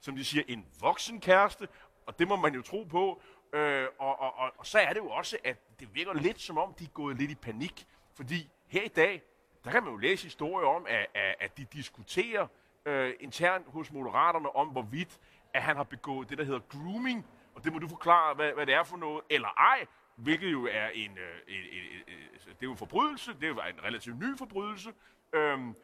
som 0.00 0.16
de 0.16 0.24
siger, 0.24 0.44
en 0.48 0.66
voksen 0.80 1.20
kæreste, 1.20 1.68
og 2.06 2.18
det 2.18 2.28
må 2.28 2.36
man 2.36 2.54
jo 2.54 2.62
tro 2.62 2.84
på. 2.84 3.22
Øh, 3.52 3.86
og, 3.98 4.20
og, 4.20 4.38
og, 4.38 4.52
og 4.58 4.66
så 4.66 4.78
er 4.78 4.88
det 4.88 4.96
jo 4.96 5.10
også, 5.10 5.38
at 5.44 5.80
det 5.80 5.94
virker 5.94 6.12
lidt 6.12 6.40
som 6.40 6.58
om, 6.58 6.74
de 6.74 6.84
er 6.84 6.88
gået 6.88 7.16
lidt 7.16 7.30
i 7.30 7.34
panik. 7.34 7.86
Fordi 8.14 8.50
her 8.66 8.82
i 8.82 8.88
dag, 8.88 9.22
der 9.64 9.70
kan 9.70 9.82
man 9.82 9.92
jo 9.92 9.98
læse 9.98 10.24
historier 10.24 10.68
om, 10.68 10.86
at, 10.88 11.06
at, 11.14 11.34
at 11.40 11.56
de 11.56 11.64
diskuterer 11.64 12.46
øh, 12.84 13.14
internt 13.20 13.66
hos 13.68 13.92
Moderaterne 13.92 14.56
om, 14.56 14.68
hvorvidt 14.68 15.18
at 15.54 15.62
han 15.62 15.76
har 15.76 15.84
begået 15.84 16.30
det, 16.30 16.38
der 16.38 16.44
hedder 16.44 16.60
grooming 16.60 17.26
og 17.58 17.64
det 17.64 17.72
må 17.72 17.78
du 17.78 17.88
forklare, 17.88 18.34
hvad, 18.34 18.52
hvad 18.52 18.66
det 18.66 18.74
er 18.74 18.82
for 18.82 18.96
noget, 18.96 19.24
eller 19.30 19.48
ej, 19.48 19.86
hvilket 20.16 20.52
jo 20.52 20.66
er 20.66 20.88
en, 20.94 21.18
øh, 21.18 21.36
en, 21.48 21.60
en, 21.72 21.82
en, 22.08 22.14
altså, 22.32 22.48
det 22.48 22.62
er 22.62 22.66
jo 22.66 22.70
en 22.70 22.78
forbrydelse, 22.78 23.34
det 23.34 23.42
er 23.42 23.48
jo 23.48 23.54
en 23.54 23.84
relativt 23.84 24.18
ny 24.18 24.38
forbrydelse, 24.38 24.92
øhm, 25.32 25.74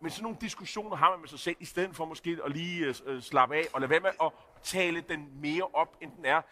men 0.00 0.10
sådan 0.10 0.22
nogle 0.22 0.38
diskussioner 0.40 0.96
har 0.96 1.10
man 1.10 1.20
med 1.20 1.28
sig 1.28 1.38
selv, 1.38 1.56
i 1.60 1.64
stedet 1.64 1.96
for 1.96 2.04
måske 2.04 2.38
at 2.44 2.52
lige 2.52 2.86
øh, 2.86 2.94
øh, 3.06 3.22
slappe 3.22 3.56
af 3.56 3.62
og 3.72 3.80
lade 3.80 3.90
være 3.90 4.00
med 4.00 4.10
at 4.22 4.32
tale 4.62 5.00
den 5.00 5.40
mere 5.40 5.66
op, 5.72 5.96
end 6.00 6.12
den 6.16 6.24
er. 6.24 6.42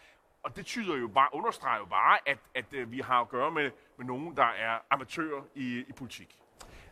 Og 0.43 0.55
det 0.55 0.65
tyder 0.65 0.97
jo 0.97 1.07
bare, 1.07 1.29
understreger 1.33 1.77
jo 1.77 1.85
bare, 1.85 2.19
at, 2.25 2.37
at 2.55 2.73
øh, 2.73 2.91
vi 2.91 2.99
har 2.99 3.21
at 3.21 3.29
gøre 3.29 3.51
med, 3.51 3.71
med 3.97 4.05
nogen, 4.05 4.37
der 4.37 4.45
er 4.45 4.79
amatører 4.89 5.41
i, 5.55 5.85
i 5.87 5.93
politik. 5.93 6.37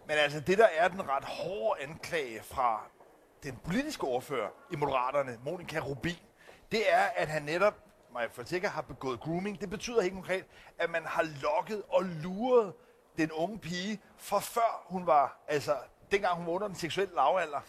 Men 0.07 0.17
altså, 0.17 0.39
det 0.39 0.57
der 0.57 0.67
er 0.77 0.87
den 0.87 1.09
ret 1.09 1.23
hårde 1.23 1.81
anklage 1.81 2.43
fra 2.43 2.83
den 3.43 3.59
politiske 3.65 4.03
ordfører 4.03 4.49
i 4.71 4.75
Moderaterne, 4.75 5.39
Monika 5.43 5.79
Rubin, 5.79 6.17
det 6.71 6.93
er, 6.93 7.03
at 7.15 7.27
han 7.27 7.41
netop, 7.41 7.73
Maja 8.13 8.27
Fonseca, 8.31 8.67
har 8.67 8.81
begået 8.81 9.19
grooming. 9.19 9.61
Det 9.61 9.69
betyder 9.69 10.01
helt 10.01 10.13
konkret, 10.13 10.45
at 10.79 10.89
man 10.89 11.05
har 11.05 11.27
lokket 11.41 11.83
og 11.89 12.03
luret 12.03 12.73
den 13.17 13.31
unge 13.31 13.59
pige 13.59 14.01
fra 14.17 14.39
før 14.39 14.85
hun 14.85 15.07
var, 15.07 15.37
altså 15.47 15.75
dengang 16.11 16.35
hun 16.35 16.45
var 16.45 16.51
under 16.51 16.67
den 16.67 16.75
seksuelle 16.75 17.15
lavalder. 17.15 17.59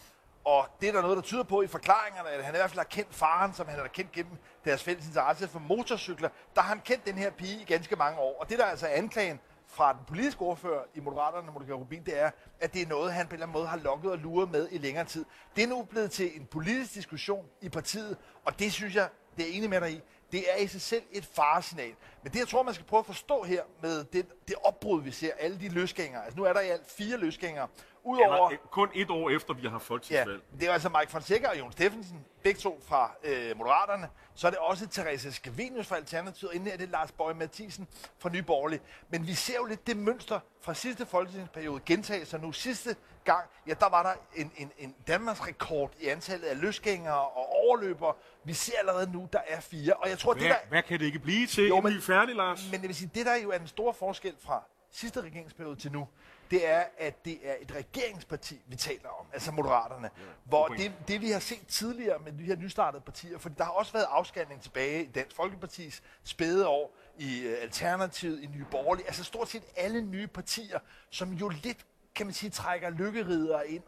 Og 0.45 0.67
det 0.81 0.89
er 0.89 0.93
der 0.93 1.01
noget, 1.01 1.17
der 1.17 1.23
tyder 1.23 1.43
på 1.43 1.61
i 1.61 1.67
forklaringerne, 1.67 2.29
at 2.29 2.45
han 2.45 2.55
i 2.55 2.57
hvert 2.57 2.69
fald 2.69 2.79
har 2.79 2.83
kendt 2.83 3.15
faren, 3.15 3.53
som 3.53 3.67
han 3.67 3.79
har 3.79 3.87
kendt 3.87 4.11
gennem 4.11 4.37
deres 4.65 4.83
fælles 4.83 5.07
interesse 5.07 5.47
for 5.47 5.59
motorcykler. 5.59 6.29
Der 6.55 6.61
har 6.61 6.69
han 6.69 6.81
kendt 6.85 7.05
den 7.05 7.17
her 7.17 7.31
pige 7.31 7.61
i 7.61 7.65
ganske 7.65 7.95
mange 7.95 8.19
år. 8.19 8.39
Og 8.39 8.49
det, 8.49 8.59
der 8.59 8.65
er 8.65 8.69
altså 8.69 8.87
anklagen 8.87 9.39
fra 9.71 9.93
den 9.93 10.01
politiske 10.07 10.41
ordfører 10.41 10.83
i 10.95 10.99
Moderaterne, 10.99 11.51
Monika 11.51 11.73
Rubin, 11.73 12.03
det 12.05 12.19
er, 12.19 12.31
at 12.59 12.73
det 12.73 12.81
er 12.81 12.87
noget, 12.87 13.13
han 13.13 13.27
på 13.27 13.29
en 13.29 13.33
eller 13.33 13.45
anden 13.45 13.59
måde 13.59 13.67
har 13.67 13.77
lokket 13.77 14.11
og 14.11 14.17
luret 14.17 14.51
med 14.51 14.67
i 14.71 14.77
længere 14.77 15.05
tid. 15.05 15.25
Det 15.55 15.63
er 15.63 15.67
nu 15.67 15.83
blevet 15.83 16.11
til 16.11 16.39
en 16.39 16.45
politisk 16.45 16.93
diskussion 16.93 17.45
i 17.61 17.69
partiet, 17.69 18.17
og 18.45 18.59
det 18.59 18.73
synes 18.73 18.95
jeg, 18.95 19.09
det 19.37 19.49
er 19.49 19.57
enig 19.57 19.69
med 19.69 19.81
dig 19.81 19.91
i, 19.91 20.01
det 20.31 20.43
er 20.51 20.55
i 20.55 20.67
sig 20.67 20.81
selv 20.81 21.03
et 21.11 21.25
faresignal. 21.25 21.93
Men 22.23 22.33
det, 22.33 22.39
jeg 22.39 22.47
tror, 22.47 22.63
man 22.63 22.73
skal 22.73 22.85
prøve 22.85 22.99
at 22.99 23.05
forstå 23.05 23.43
her 23.43 23.63
med 23.81 24.03
det, 24.03 24.25
det 24.47 24.55
opbrud, 24.63 25.01
vi 25.01 25.11
ser, 25.11 25.31
alle 25.39 25.59
de 25.59 25.69
løsgængere. 25.69 26.25
Altså 26.25 26.37
nu 26.37 26.43
er 26.43 26.53
der 26.53 26.61
i 26.61 26.69
alt 26.69 26.91
fire 26.91 27.17
løsgængere. 27.17 27.67
Udover, 28.03 28.49
Eller, 28.49 28.61
kun 28.71 28.89
et 28.93 29.09
år 29.09 29.29
efter, 29.29 29.53
vi 29.53 29.67
har 29.67 29.79
folketingsvalg. 29.79 30.41
Ja, 30.51 30.59
det 30.59 30.69
er 30.69 30.73
altså 30.73 30.89
Mike 30.89 31.11
Fonseca 31.11 31.49
og 31.49 31.59
Jon 31.59 31.71
Steffensen, 31.71 32.25
begge 32.43 32.59
to 32.59 32.81
fra 32.87 33.11
øh, 33.23 33.57
Moderaterne. 33.57 34.09
Så 34.35 34.47
er 34.47 34.51
det 34.51 34.59
også 34.59 34.87
Therese 34.87 35.31
Skavenius 35.31 35.87
fra 35.87 35.95
Alternativet, 35.95 36.49
og 36.49 36.55
inden 36.55 36.69
er 36.73 36.77
det 36.77 36.89
Lars 36.89 37.11
Bøge 37.11 37.33
Mathisen 37.33 37.87
fra 38.19 38.29
Nye 38.29 38.41
Borgerlige. 38.41 38.81
Men 39.09 39.27
vi 39.27 39.33
ser 39.33 39.55
jo 39.55 39.65
lidt 39.65 39.87
det 39.87 39.97
mønster 39.97 40.39
fra 40.61 40.73
sidste 40.73 41.05
folketingsperiode 41.05 41.81
gentage 41.85 42.25
sig 42.25 42.39
nu. 42.41 42.51
Sidste 42.51 42.95
gang, 43.23 43.49
ja, 43.67 43.73
der 43.73 43.89
var 43.89 44.03
der 44.03 44.41
en, 44.41 44.51
en, 44.57 44.71
en 44.77 44.95
Danmarks 45.07 45.47
rekord 45.47 45.91
i 45.99 46.07
antallet 46.07 46.47
af 46.47 46.61
løsgængere 46.61 47.19
og 47.19 47.49
overløbere. 47.49 48.13
Vi 48.43 48.53
ser 48.53 48.79
allerede 48.79 49.11
nu, 49.11 49.27
der 49.33 49.39
er 49.47 49.59
fire. 49.59 49.93
Og 49.93 50.09
jeg 50.09 50.19
tror, 50.19 50.33
hvad, 50.33 50.43
det 50.43 50.51
der... 50.51 50.57
hvad 50.69 50.83
kan 50.83 50.99
det 50.99 51.05
ikke 51.05 51.19
blive 51.19 51.47
til, 51.47 51.67
jo, 51.67 51.81
men, 51.81 51.93
vi 51.93 51.97
er 51.97 52.01
færdige, 52.01 52.35
Lars? 52.35 52.67
Men 52.71 52.79
det 52.79 52.87
vil 52.87 52.95
sige, 52.95 53.11
det 53.15 53.25
der 53.25 53.35
jo 53.35 53.51
er 53.51 53.57
den 53.57 53.67
store 53.67 53.93
forskel 53.93 54.33
fra 54.39 54.63
sidste 54.91 55.21
regeringsperiode 55.21 55.75
til 55.75 55.91
nu, 55.91 56.07
det 56.51 56.67
er, 56.67 56.83
at 56.97 57.25
det 57.25 57.39
er 57.43 57.55
et 57.61 57.75
regeringsparti, 57.75 58.61
vi 58.67 58.75
taler 58.75 59.09
om, 59.09 59.25
altså 59.33 59.51
Moderaterne. 59.51 60.09
Ja, 60.17 60.23
hvor 60.43 60.67
det, 60.67 60.93
det, 61.07 61.21
vi 61.21 61.31
har 61.31 61.39
set 61.39 61.67
tidligere 61.67 62.19
med 62.19 62.31
de 62.31 62.43
her 62.43 62.55
nystartede 62.55 63.03
partier, 63.03 63.37
for 63.37 63.49
der 63.49 63.63
har 63.63 63.71
også 63.71 63.93
været 63.93 64.05
afskalning 64.09 64.61
tilbage 64.61 65.03
i 65.03 65.07
Dansk 65.07 65.35
Folkepartis 65.35 66.03
spæde 66.23 66.67
år, 66.67 66.95
i 67.17 67.47
uh, 67.47 67.53
Alternativet, 67.61 68.43
i 68.43 68.45
Nye 68.45 68.65
Borgerlige, 68.71 69.07
altså 69.07 69.23
stort 69.23 69.49
set 69.49 69.63
alle 69.75 70.01
nye 70.01 70.27
partier, 70.27 70.79
som 71.09 71.33
jo 71.33 71.49
lidt, 71.49 71.85
kan 72.15 72.25
man 72.25 72.33
sige, 72.33 72.49
trækker 72.49 72.89
lykkerider 72.89 73.61
ind, 73.61 73.83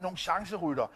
nogle 0.00 0.16
chancerytter. 0.16 0.86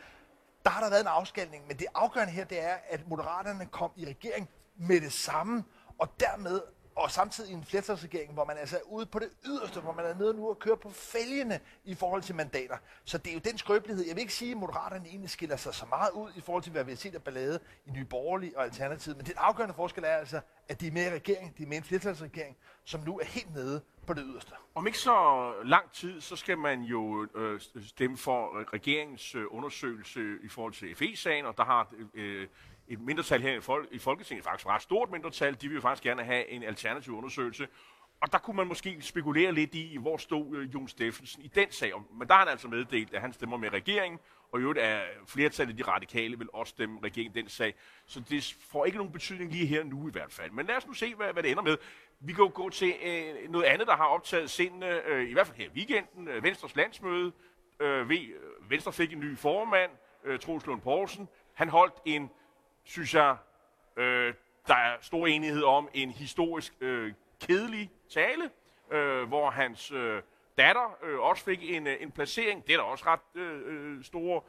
Der 0.65 0.71
har 0.71 0.81
der 0.81 0.91
været 0.91 1.01
en 1.01 1.07
afskalning, 1.07 1.67
men 1.67 1.77
det 1.77 1.87
afgørende 1.95 2.33
her, 2.33 2.45
det 2.45 2.63
er, 2.63 2.77
at 2.89 3.09
Moderaterne 3.09 3.67
kom 3.67 3.91
i 3.97 4.07
regering 4.07 4.49
med 4.77 5.01
det 5.01 5.13
samme, 5.13 5.65
og 5.99 6.21
dermed 6.21 6.61
og 6.99 7.11
samtidig 7.11 7.53
en 7.55 7.65
flertalsregering, 7.65 8.33
hvor 8.33 8.45
man 8.45 8.57
altså 8.59 8.77
er 8.77 8.81
ude 8.83 9.07
på 9.07 9.19
det 9.19 9.29
yderste, 9.47 9.81
hvor 9.81 9.93
man 9.93 10.05
er 10.05 10.15
nede 10.15 10.35
nu 10.35 10.49
og 10.49 10.59
kører 10.59 10.77
på 10.77 10.91
fælgene 10.91 11.61
i 11.85 11.95
forhold 11.95 12.23
til 12.23 12.35
mandater. 12.35 12.77
Så 13.05 13.19
det 13.19 13.31
er 13.31 13.35
jo 13.35 13.41
den 13.45 13.59
skrøbelighed. 13.59 14.07
Jeg 14.07 14.15
vil 14.17 14.21
ikke 14.21 14.35
sige, 14.35 14.51
at 14.51 14.57
Moderaterne 14.57 15.09
egentlig 15.09 15.31
skiller 15.31 15.57
sig 15.57 15.75
så 15.75 15.87
meget 15.87 16.11
ud 16.11 16.31
i 16.37 16.41
forhold 16.41 16.63
til, 16.63 16.73
hvad 16.73 16.85
vi 16.85 16.91
har 16.91 16.97
set 16.97 17.15
af 17.15 17.23
ballade 17.23 17.61
i 17.87 17.91
Nye 17.91 18.05
Borgerlige 18.05 18.59
og 18.59 18.65
Alternativet. 18.65 19.17
Men 19.17 19.27
den 19.27 19.35
afgørende 19.37 19.75
forskel 19.75 20.05
er 20.05 20.09
altså, 20.09 20.41
at 20.69 20.81
de 20.81 20.87
er 20.87 20.93
med 20.93 21.07
i 21.07 21.15
regering, 21.15 21.59
de 21.59 21.63
er 21.63 21.67
med 21.67 21.77
i 21.77 21.79
en 21.79 21.85
flertalsregering, 21.85 22.57
som 22.85 23.01
nu 23.01 23.19
er 23.19 23.25
helt 23.25 23.55
nede 23.55 23.81
på 24.07 24.15
det 24.15 24.25
yderste. 24.27 24.53
Om 24.75 24.87
ikke 24.87 24.99
så 24.99 25.53
lang 25.65 25.93
tid, 25.93 26.21
så 26.21 26.37
skal 26.37 26.59
man 26.59 26.83
jo 26.83 27.27
øh, 27.35 27.61
stemme 27.87 28.17
for 28.17 28.73
regeringens 28.73 29.35
øh, 29.35 29.45
undersøgelse 29.51 30.21
i 30.43 30.49
forhold 30.49 30.73
til 30.73 30.95
FE-sagen, 30.97 31.47
og 31.47 31.57
der 31.57 31.65
har 31.65 31.93
øh, 32.15 32.49
et 32.89 33.01
mindretal 33.01 33.41
her 33.41 33.53
i, 33.53 33.59
Fol- 33.59 33.89
i 33.91 33.99
Folketinget, 33.99 34.45
faktisk 34.45 34.67
et 34.67 34.73
ret 34.73 34.83
stort 34.83 35.11
mindretal, 35.11 35.61
de 35.61 35.69
vil 35.69 35.75
jo 35.75 35.81
faktisk 35.81 36.03
gerne 36.03 36.25
have 36.25 36.49
en 36.49 36.63
alternativ 36.63 37.17
undersøgelse. 37.17 37.69
Og 38.21 38.33
der 38.33 38.39
kunne 38.39 38.57
man 38.57 38.67
måske 38.67 38.97
spekulere 39.01 39.53
lidt 39.53 39.75
i, 39.75 39.97
hvor 40.01 40.17
stod 40.17 40.57
øh, 40.57 40.75
Jon 40.75 40.89
Steffensen 40.89 41.43
i 41.43 41.49
den 41.49 41.73
sag. 41.73 41.93
Men 42.19 42.29
der 42.29 42.35
har 42.35 42.41
han 42.41 42.49
altså 42.49 42.69
meddelt, 42.69 43.15
at 43.15 43.21
han 43.21 43.33
stemmer 43.33 43.57
med 43.57 43.73
regeringen, 43.73 44.21
og 44.53 44.61
i 44.61 44.63
øvrigt 44.63 44.79
er 44.81 45.01
flertallet 45.27 45.73
af 45.73 45.77
de 45.77 45.91
radikale 45.91 46.39
vil 46.39 46.49
også 46.53 46.71
stemme 46.71 47.01
regeringen 47.05 47.35
den 47.35 47.49
sag. 47.49 47.75
Så 48.07 48.21
det 48.21 48.57
får 48.71 48.85
ikke 48.85 48.99
nogen 48.99 49.13
betydning 49.13 49.53
lige 49.53 49.67
her 49.67 49.85
nu 49.85 50.09
i 50.09 50.13
hvert 50.13 50.33
fald. 50.33 50.51
Men 50.51 50.67
lad 50.67 50.77
os 50.77 50.87
nu 50.87 50.93
se, 50.93 51.15
hvad, 51.15 51.33
hvad 51.33 51.43
det 51.43 51.51
ender 51.51 51.63
med. 51.63 51.77
Vi 52.21 52.33
kan 52.33 52.45
jo 52.45 52.51
gå 52.55 52.71
til 52.71 52.95
øh, 53.05 53.51
noget 53.51 53.65
andet, 53.65 53.87
der 53.87 53.97
har 53.97 54.05
optaget 54.05 54.51
sindene, 54.51 55.07
øh, 55.07 55.31
i 55.31 55.33
hvert 55.33 55.47
fald 55.47 55.57
her 55.57 55.67
i 55.67 55.73
weekenden. 55.75 56.29
Øh, 56.29 56.43
Venstres 56.43 56.77
landsmøde. 56.77 57.33
Øh, 57.81 58.11
øh, 58.11 58.31
Venstre 58.69 58.93
fik 58.93 59.13
en 59.13 59.21
ny 59.21 59.39
formand, 59.39 59.91
øh, 60.25 60.39
Troels 60.39 60.67
Lund 60.67 60.81
Poulsen. 60.81 61.29
Han 61.55 61.69
holdt 61.69 61.95
en, 62.05 62.31
synes 62.89 63.15
jeg, 63.15 63.37
øh, 63.97 64.35
der 64.67 64.75
er 64.75 64.97
stor 65.01 65.27
enighed 65.27 65.63
om, 65.63 65.89
en 65.95 66.11
historisk 66.11 66.73
øh, 66.81 67.13
kedelig 67.41 67.91
tale, 68.11 68.51
øh, 68.91 69.29
hvor 69.29 69.51
hans 69.51 69.93
øh, 69.93 70.23
datter 70.59 70.99
øh, 71.03 71.19
også 71.19 71.45
fik 71.45 71.71
en, 71.71 71.87
øh, 71.87 71.97
en 72.01 72.11
placering. 72.11 72.67
Det 72.67 72.73
er 72.73 72.77
der 72.77 72.85
også 72.85 73.05
ret 73.07 73.41
øh, 73.41 73.61
øh, 73.67 74.05
store, 74.05 74.43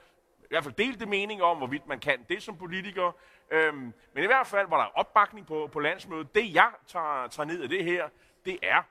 i 0.43 0.47
hvert 0.49 0.63
fald 0.63 0.73
delte 0.73 1.05
mening 1.05 1.43
om, 1.43 1.57
hvorvidt 1.57 1.87
man 1.87 1.99
kan 1.99 2.25
det 2.29 2.43
som 2.43 2.57
politiker. 2.57 3.11
Øhm, 3.51 3.93
men 4.13 4.23
i 4.23 4.27
hvert 4.27 4.47
fald 4.47 4.67
var 4.69 4.77
der 4.77 4.99
opbakning 4.99 5.47
på, 5.47 5.69
på 5.71 5.79
landsmødet. 5.79 6.35
Det 6.35 6.53
jeg 6.53 6.71
tager, 6.87 7.27
tager 7.27 7.47
ned 7.47 7.63
af 7.63 7.69
det 7.69 7.83
her, 7.83 8.09
det 8.45 8.59
er, 8.61 8.81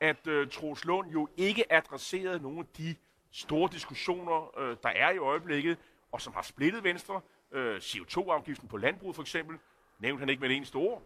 at 0.00 0.26
øh, 0.26 0.48
Troels 0.50 0.84
Lund 0.84 1.10
jo 1.10 1.28
ikke 1.36 1.72
adresserede 1.72 2.42
nogle 2.42 2.58
af 2.58 2.66
de 2.76 2.96
store 3.32 3.68
diskussioner, 3.72 4.58
øh, 4.58 4.76
der 4.82 4.88
er 4.88 5.10
i 5.10 5.18
øjeblikket, 5.18 5.78
og 6.12 6.20
som 6.20 6.32
har 6.32 6.42
splittet 6.42 6.84
Venstre. 6.84 7.20
Øh, 7.52 7.76
CO2-afgiften 7.76 8.68
på 8.68 8.76
landbruget 8.76 9.16
for 9.16 9.22
eksempel, 9.22 9.58
nævnte 9.98 10.20
han 10.20 10.28
ikke 10.28 10.40
med 10.40 10.48
det 10.48 10.56
eneste 10.56 10.76
ord. 10.76 11.02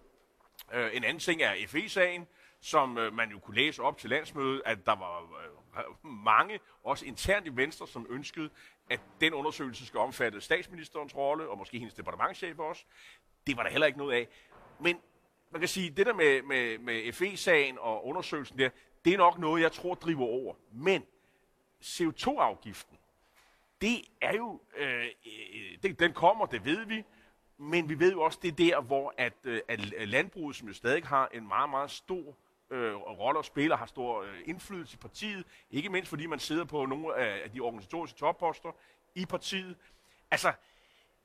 Øh, 0.72 0.96
en 0.96 1.04
anden 1.04 1.20
ting 1.20 1.42
er 1.42 1.54
FE-sagen, 1.66 2.26
som 2.60 2.98
øh, 2.98 3.12
man 3.12 3.30
jo 3.30 3.38
kunne 3.38 3.56
læse 3.56 3.82
op 3.82 3.98
til 3.98 4.10
landsmødet, 4.10 4.62
at 4.64 4.86
der 4.86 4.96
var 4.96 5.20
øh, 5.20 6.10
mange, 6.10 6.60
også 6.84 7.06
internt 7.06 7.46
i 7.46 7.56
Venstre, 7.56 7.86
som 7.86 8.06
ønskede, 8.10 8.50
at 8.90 9.00
den 9.20 9.34
undersøgelse 9.34 9.86
skal 9.86 10.00
omfatte 10.00 10.40
statsministerens 10.40 11.16
rolle, 11.16 11.48
og 11.48 11.58
måske 11.58 11.78
hendes 11.78 11.94
departementchef 11.94 12.58
også. 12.58 12.84
Det 13.46 13.56
var 13.56 13.62
der 13.62 13.70
heller 13.70 13.86
ikke 13.86 13.98
noget 13.98 14.14
af. 14.14 14.28
Men 14.80 15.00
man 15.50 15.60
kan 15.60 15.68
sige, 15.68 15.90
det 15.90 16.06
der 16.06 16.14
med, 16.14 16.42
med, 16.42 16.78
med 16.78 17.12
FE-sagen 17.12 17.78
og 17.78 18.06
undersøgelsen 18.06 18.58
der, 18.58 18.70
det 19.04 19.12
er 19.12 19.18
nok 19.18 19.38
noget, 19.38 19.62
jeg 19.62 19.72
tror 19.72 19.94
driver 19.94 20.26
over. 20.26 20.54
Men 20.72 21.02
CO2-afgiften, 21.82 22.98
det 23.82 24.04
er 24.20 24.36
jo, 24.36 24.60
øh, 24.76 25.04
øh, 25.04 25.82
det, 25.82 25.98
den 25.98 26.12
kommer, 26.12 26.46
det 26.46 26.64
ved 26.64 26.86
vi, 26.86 27.04
men 27.58 27.88
vi 27.88 27.98
ved 27.98 28.12
jo 28.12 28.22
også, 28.22 28.38
det 28.42 28.48
er 28.48 28.56
der, 28.56 28.80
hvor 28.80 29.14
at, 29.18 29.32
øh, 29.44 29.60
at 29.68 30.08
landbruget, 30.08 30.56
som 30.56 30.68
jo 30.68 30.74
stadig 30.74 31.06
har 31.06 31.28
en 31.34 31.48
meget, 31.48 31.70
meget 31.70 31.90
stor 31.90 32.36
øh, 32.70 32.94
rolle 32.94 33.38
og 33.38 33.44
spiller, 33.44 33.76
har 33.76 33.86
stor 33.86 34.22
øh, 34.22 34.38
indflydelse 34.44 34.94
i 34.94 34.98
partiet, 34.98 35.46
ikke 35.70 35.88
mindst 35.88 36.08
fordi 36.08 36.26
man 36.26 36.38
sidder 36.38 36.64
på 36.64 36.86
nogle 36.86 37.16
af, 37.16 37.50
de 37.50 37.60
organisatoriske 37.60 38.18
topposter 38.18 38.76
i 39.14 39.26
partiet. 39.26 39.76
Altså, 40.30 40.52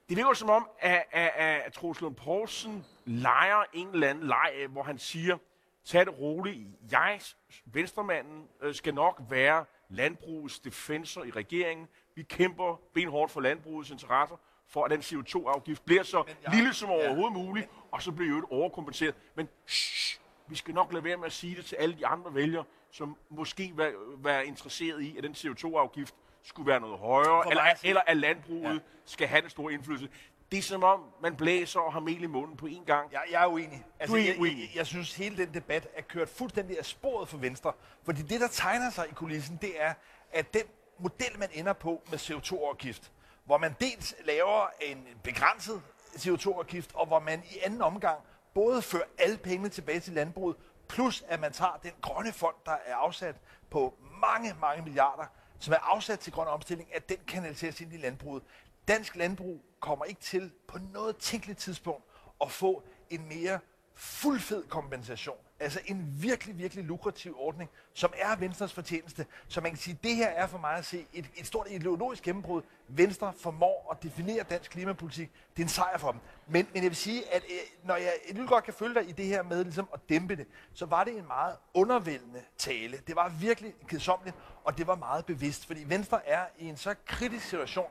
det 0.09 0.17
virker 0.17 0.33
som 0.33 0.49
om, 0.49 0.69
at, 0.79 1.03
at, 1.11 1.31
at 1.65 1.73
Troels 1.73 2.01
Lund 2.01 2.15
Poulsen 2.15 2.85
leger 3.05 3.63
en 3.73 3.87
eller 3.87 4.09
anden 4.09 4.27
leg, 4.27 4.67
hvor 4.69 4.83
han 4.83 4.97
siger, 4.97 5.37
tag 5.85 6.05
det 6.05 6.19
roligt, 6.19 6.67
jeg, 6.91 7.21
venstremanden, 7.65 8.47
øh, 8.61 8.75
skal 8.75 8.93
nok 8.93 9.21
være 9.29 9.65
landbrugets 9.89 10.59
defensor 10.59 11.23
i 11.23 11.31
regeringen. 11.31 11.87
Vi 12.17 12.23
kæmper 12.23 12.81
benhårdt 12.93 13.31
for 13.31 13.41
landbrugets 13.41 13.89
interesser, 13.89 14.35
for 14.67 14.85
at 14.85 14.91
den 14.91 14.99
CO2-afgift 14.99 15.85
bliver 15.85 16.03
så 16.03 16.23
jeg, 16.43 16.55
lille 16.55 16.73
som 16.73 16.89
overhovedet 16.89 17.37
ja, 17.37 17.43
muligt, 17.43 17.69
og 17.91 18.01
så 18.01 18.11
bliver 18.11 18.37
jo 18.37 18.47
overkompenseret. 18.51 19.15
Men 19.35 19.49
shh, 19.67 20.19
vi 20.47 20.55
skal 20.55 20.73
nok 20.73 20.93
lade 20.93 21.03
være 21.03 21.17
med 21.17 21.25
at 21.25 21.31
sige 21.31 21.55
det 21.55 21.65
til 21.65 21.75
alle 21.75 21.95
de 21.97 22.07
andre 22.07 22.35
vælgere, 22.35 22.63
som 22.91 23.17
måske 23.29 23.73
vil 23.75 23.93
være 24.17 24.45
interesseret 24.45 25.01
i, 25.01 25.17
at 25.17 25.23
den 25.23 25.31
CO2-afgift 25.31 26.15
skulle 26.43 26.67
være 26.67 26.79
noget 26.79 26.97
højere, 26.97 27.49
eller, 27.49 27.63
eller 27.83 28.01
at 28.07 28.17
landbruget 28.17 28.73
ja. 28.73 28.79
skal 29.05 29.27
have 29.27 29.41
den 29.41 29.49
store 29.49 29.73
indflydelse. 29.73 30.09
Det 30.51 30.57
er 30.57 30.61
som 30.61 30.83
om, 30.83 31.03
man 31.21 31.35
blæser 31.35 31.79
og 31.79 31.93
har 31.93 31.99
mel 31.99 32.23
i 32.23 32.27
munden 32.27 32.57
på 32.57 32.67
én 32.67 32.85
gang. 32.85 33.11
Jeg, 33.11 33.21
jeg 33.31 33.43
er 33.43 33.47
uenig. 33.47 33.85
Altså, 33.99 34.15
du 34.15 34.21
er 34.21 34.25
jeg, 34.25 34.39
uenig. 34.39 34.61
Jeg, 34.61 34.75
jeg 34.75 34.87
synes, 34.87 35.15
hele 35.15 35.37
den 35.37 35.53
debat 35.53 35.87
er 35.93 36.01
kørt 36.01 36.29
fuldstændig 36.29 36.79
af 36.79 36.85
sporet 36.85 37.29
for 37.29 37.37
Venstre. 37.37 37.73
Fordi 38.03 38.21
det, 38.21 38.41
der 38.41 38.47
tegner 38.47 38.89
sig 38.89 39.05
i 39.11 39.13
kulissen, 39.13 39.57
det 39.61 39.81
er, 39.81 39.93
at 40.31 40.53
den 40.53 40.63
model, 40.99 41.39
man 41.39 41.49
ender 41.53 41.73
på 41.73 42.03
med 42.09 42.19
CO2-afgift, 42.19 43.11
hvor 43.45 43.57
man 43.57 43.75
dels 43.81 44.15
laver 44.25 44.67
en 44.81 45.07
begrænset 45.23 45.81
CO2-afgift, 46.15 46.95
og 46.95 47.05
hvor 47.05 47.19
man 47.19 47.43
i 47.51 47.57
anden 47.63 47.81
omgang 47.81 48.19
både 48.53 48.81
fører 48.81 49.05
alle 49.17 49.37
pengene 49.37 49.69
tilbage 49.69 49.99
til 49.99 50.13
landbruget, 50.13 50.57
plus 50.89 51.23
at 51.27 51.39
man 51.39 51.53
tager 51.53 51.79
den 51.83 51.91
grønne 52.01 52.33
fond, 52.33 52.55
der 52.65 52.77
er 52.85 52.95
afsat 52.95 53.35
på 53.69 53.97
mange, 54.21 54.55
mange 54.61 54.83
milliarder, 54.83 55.25
som 55.59 55.73
er 55.73 55.77
afsat 55.77 56.19
til 56.19 56.33
grøn 56.33 56.47
omstilling, 56.47 56.95
at 56.95 57.09
den 57.09 57.17
kanaliseres 57.27 57.81
ind 57.81 57.93
i 57.93 57.97
landbruget. 57.97 58.43
Dansk 58.87 59.15
landbrug 59.15 59.65
kommer 59.79 60.05
ikke 60.05 60.21
til 60.21 60.51
på 60.67 60.77
noget 60.93 61.17
tænkeligt 61.17 61.59
tidspunkt 61.59 62.03
at 62.41 62.51
få 62.51 62.83
en 63.09 63.27
mere 63.27 63.59
fuldfed 63.95 64.63
kompensation. 64.67 65.37
Altså 65.59 65.79
en 65.85 66.13
virkelig, 66.17 66.57
virkelig 66.57 66.83
lukrativ 66.85 67.35
ordning, 67.39 67.69
som 67.93 68.13
er 68.17 68.35
Venstres 68.35 68.73
fortjeneste. 68.73 69.25
Så 69.47 69.61
man 69.61 69.71
kan 69.71 69.77
sige, 69.77 69.93
at 69.93 70.03
det 70.03 70.15
her 70.15 70.27
er 70.27 70.47
for 70.47 70.57
mig 70.57 70.73
at 70.73 70.85
se 70.85 71.05
et, 71.13 71.25
et 71.35 71.47
stort 71.47 71.67
ideologisk 71.69 72.23
gennembrud. 72.23 72.61
Venstre 72.87 73.33
formår 73.39 73.87
at 73.91 74.03
definere 74.03 74.43
dansk 74.43 74.71
klimapolitik. 74.71 75.31
Det 75.55 75.61
er 75.61 75.65
en 75.65 75.69
sejr 75.69 75.97
for 75.97 76.11
dem. 76.11 76.19
Men, 76.47 76.67
men 76.73 76.83
jeg 76.83 76.89
vil 76.89 76.95
sige, 76.95 77.33
at 77.33 77.43
øh, 77.49 77.87
når 77.87 77.95
jeg 77.95 78.13
lidt 78.31 78.49
godt 78.49 78.63
kan 78.63 78.73
følge 78.73 78.93
dig 78.93 79.09
i 79.09 79.11
det 79.11 79.25
her 79.25 79.43
med 79.43 79.63
ligesom 79.63 79.89
at 79.93 79.99
dæmpe 80.09 80.35
det, 80.35 80.47
så 80.73 80.85
var 80.85 81.03
det 81.03 81.17
en 81.17 81.27
meget 81.27 81.55
undervældende 81.73 82.41
tale. 82.57 82.99
Det 83.07 83.15
var 83.15 83.29
virkelig 83.29 83.73
kedsomligt, 83.87 84.35
og 84.63 84.77
det 84.77 84.87
var 84.87 84.95
meget 84.95 85.25
bevidst. 85.25 85.65
Fordi 85.65 85.83
Venstre 85.87 86.27
er 86.27 86.45
i 86.59 86.65
en 86.65 86.77
så 86.77 86.95
kritisk 87.05 87.45
situation, 87.45 87.89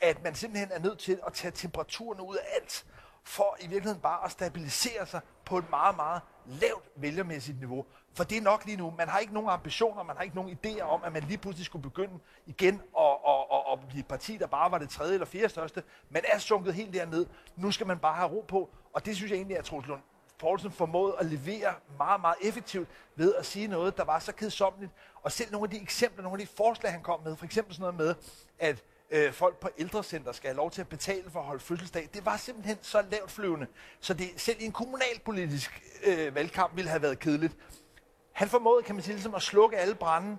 at 0.00 0.22
man 0.22 0.34
simpelthen 0.34 0.68
er 0.72 0.78
nødt 0.78 0.98
til 0.98 1.20
at 1.26 1.32
tage 1.32 1.50
temperaturen 1.50 2.20
ud 2.20 2.36
af 2.36 2.44
alt 2.54 2.86
for 3.24 3.56
i 3.60 3.66
virkeligheden 3.66 4.00
bare 4.00 4.24
at 4.24 4.30
stabilisere 4.30 5.06
sig 5.06 5.20
på 5.44 5.58
et 5.58 5.70
meget, 5.70 5.96
meget 5.96 6.22
lavt 6.46 6.84
vælgermæssigt 6.96 7.58
niveau. 7.58 7.84
For 8.14 8.24
det 8.24 8.38
er 8.38 8.42
nok 8.42 8.64
lige 8.64 8.76
nu. 8.76 8.94
Man 8.98 9.08
har 9.08 9.18
ikke 9.18 9.34
nogen 9.34 9.50
ambitioner, 9.50 10.02
man 10.02 10.16
har 10.16 10.22
ikke 10.22 10.36
nogen 10.36 10.58
idéer 10.58 10.82
om, 10.82 11.04
at 11.04 11.12
man 11.12 11.22
lige 11.22 11.38
pludselig 11.38 11.66
skulle 11.66 11.82
begynde 11.82 12.18
igen 12.46 12.74
at, 12.98 13.04
at, 13.28 13.44
at, 13.52 13.72
at 13.72 13.88
blive 13.88 14.00
et 14.00 14.06
parti, 14.06 14.36
der 14.36 14.46
bare 14.46 14.70
var 14.70 14.78
det 14.78 14.90
tredje 14.90 15.14
eller 15.14 15.26
fjerde 15.26 15.48
største. 15.48 15.82
Man 16.10 16.22
er 16.32 16.38
sunket 16.38 16.74
helt 16.74 16.94
derned. 16.94 17.26
Nu 17.56 17.70
skal 17.70 17.86
man 17.86 17.98
bare 17.98 18.14
have 18.14 18.28
ro 18.28 18.44
på. 18.48 18.70
Og 18.92 19.06
det 19.06 19.16
synes 19.16 19.30
jeg 19.30 19.36
egentlig, 19.36 19.58
at 19.58 19.64
Troels 19.64 19.86
Lund 19.86 20.00
Poulsen 20.42 20.70
formåede 20.70 21.16
at 21.18 21.26
levere 21.26 21.74
meget, 21.98 22.20
meget 22.20 22.36
effektivt 22.42 22.88
ved 23.16 23.34
at 23.34 23.46
sige 23.46 23.66
noget, 23.66 23.96
der 23.96 24.04
var 24.04 24.18
så 24.18 24.32
kedsommeligt. 24.32 24.92
Og 25.22 25.32
selv 25.32 25.52
nogle 25.52 25.66
af 25.66 25.70
de 25.70 25.82
eksempler, 25.82 26.22
nogle 26.22 26.40
af 26.42 26.46
de 26.46 26.54
forslag, 26.56 26.92
han 26.92 27.02
kom 27.02 27.20
med, 27.24 27.36
for 27.36 27.44
eksempel 27.44 27.74
sådan 27.74 27.82
noget 27.82 27.96
med, 27.96 28.14
at 28.58 28.82
øh, 29.12 29.32
folk 29.32 29.56
på 29.56 29.68
ældrecenter 29.78 30.32
skal 30.32 30.48
have 30.48 30.56
lov 30.56 30.70
til 30.70 30.80
at 30.80 30.88
betale 30.88 31.30
for 31.30 31.40
at 31.40 31.46
holde 31.46 31.60
fødselsdag. 31.60 32.08
Det 32.14 32.26
var 32.26 32.36
simpelthen 32.36 32.78
så 32.82 33.04
lavt 33.10 33.30
flyvende, 33.30 33.66
så 34.00 34.14
det 34.14 34.26
selv 34.36 34.56
i 34.60 34.64
en 34.64 34.72
kommunalpolitisk 34.72 35.82
øh, 36.04 36.34
valgkamp 36.34 36.76
ville 36.76 36.90
have 36.90 37.02
været 37.02 37.18
kedeligt. 37.18 37.56
Han 38.32 38.48
formåede, 38.48 38.82
kan 38.82 38.94
man 38.94 39.04
sige, 39.04 39.14
ligesom 39.14 39.34
at 39.34 39.42
slukke 39.42 39.76
alle 39.76 39.94
branden, 39.94 40.38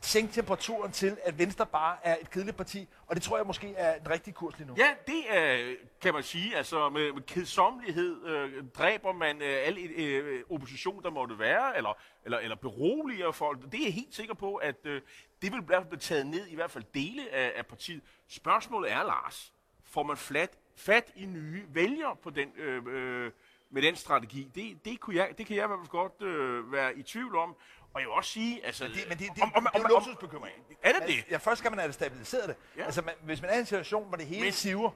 sænke 0.00 0.32
temperaturen 0.32 0.92
til, 0.92 1.16
at 1.24 1.38
Venstre 1.38 1.66
bare 1.66 1.96
er 2.02 2.16
et 2.20 2.30
kedeligt 2.30 2.56
parti, 2.56 2.88
og 3.06 3.16
det 3.16 3.22
tror 3.22 3.36
jeg 3.36 3.46
måske 3.46 3.74
er 3.76 3.94
en 3.94 4.10
rigtig 4.10 4.34
kurs 4.34 4.58
lige 4.58 4.68
nu. 4.68 4.74
Ja, 4.78 4.88
det 5.06 5.24
er, 5.28 5.74
kan 6.00 6.14
man 6.14 6.22
sige, 6.22 6.56
altså 6.56 6.88
med, 6.88 7.12
med 7.12 7.22
kedsommelighed 7.22 8.26
øh, 8.26 8.64
dræber 8.78 9.12
man 9.12 9.42
øh, 9.42 9.66
al 9.66 9.78
øh, 9.78 10.26
øh 10.26 10.42
opposition, 10.50 11.02
der 11.02 11.10
måtte 11.10 11.38
være, 11.38 11.76
eller, 11.76 11.98
eller, 12.24 12.38
eller 12.38 12.56
beroliger 12.56 13.32
folk. 13.32 13.62
Det 13.72 13.80
er 13.80 13.84
jeg 13.84 13.94
helt 13.94 14.14
sikker 14.14 14.34
på, 14.34 14.54
at 14.54 14.86
øh, 14.86 15.00
det 15.42 15.52
vil 15.52 15.62
blive 15.62 15.96
taget 16.00 16.26
ned, 16.26 16.46
i 16.46 16.54
hvert 16.54 16.70
fald 16.70 16.84
dele 16.94 17.30
af, 17.30 17.52
af 17.56 17.66
partiet. 17.66 18.02
Spørgsmålet 18.28 18.92
er, 18.92 19.02
Lars, 19.02 19.52
får 19.84 20.02
man 20.02 20.16
flat, 20.16 20.58
fat 20.76 21.12
i 21.14 21.24
nye 21.26 21.64
vælgere 21.68 22.16
på 22.16 22.30
den, 22.30 22.48
øh, 22.56 22.82
øh, 22.86 23.32
med 23.70 23.82
den 23.82 23.96
strategi? 23.96 24.50
Det, 24.54 24.84
det, 24.84 25.00
kunne 25.00 25.16
jeg, 25.16 25.34
det 25.38 25.46
kan 25.46 25.56
jeg 25.56 25.64
i 25.64 25.66
hvert 25.66 25.78
fald 25.80 25.88
godt 25.88 26.22
øh, 26.22 26.72
være 26.72 26.98
i 26.98 27.02
tvivl 27.02 27.36
om. 27.36 27.56
Og 27.94 28.00
jeg 28.00 28.06
vil 28.08 28.12
også 28.12 28.30
sige, 28.30 28.66
altså... 28.66 28.84
Men 28.84 28.92
det, 28.92 29.08
men 29.08 29.18
det, 29.18 29.26
det, 29.34 29.42
om, 29.42 29.52
om, 29.54 29.68
det 29.74 29.80
er 29.80 29.88
jo 29.88 29.94
luksusbekymring. 29.94 30.56
Er 30.82 30.92
det 30.92 31.02
det? 31.08 31.24
Ja, 31.30 31.36
først 31.36 31.58
skal 31.58 31.70
man 31.70 31.80
have 31.80 31.92
stabiliseret 31.92 32.48
det. 32.48 32.56
Ja. 32.76 32.84
Altså, 32.84 33.02
man, 33.02 33.14
hvis 33.22 33.42
man 33.42 33.50
er 33.50 33.54
i 33.56 33.58
en 33.58 33.66
situation, 33.66 34.08
hvor 34.08 34.16
det 34.16 34.26
hele 34.26 34.42
men, 34.42 34.52
siver, 34.52 34.90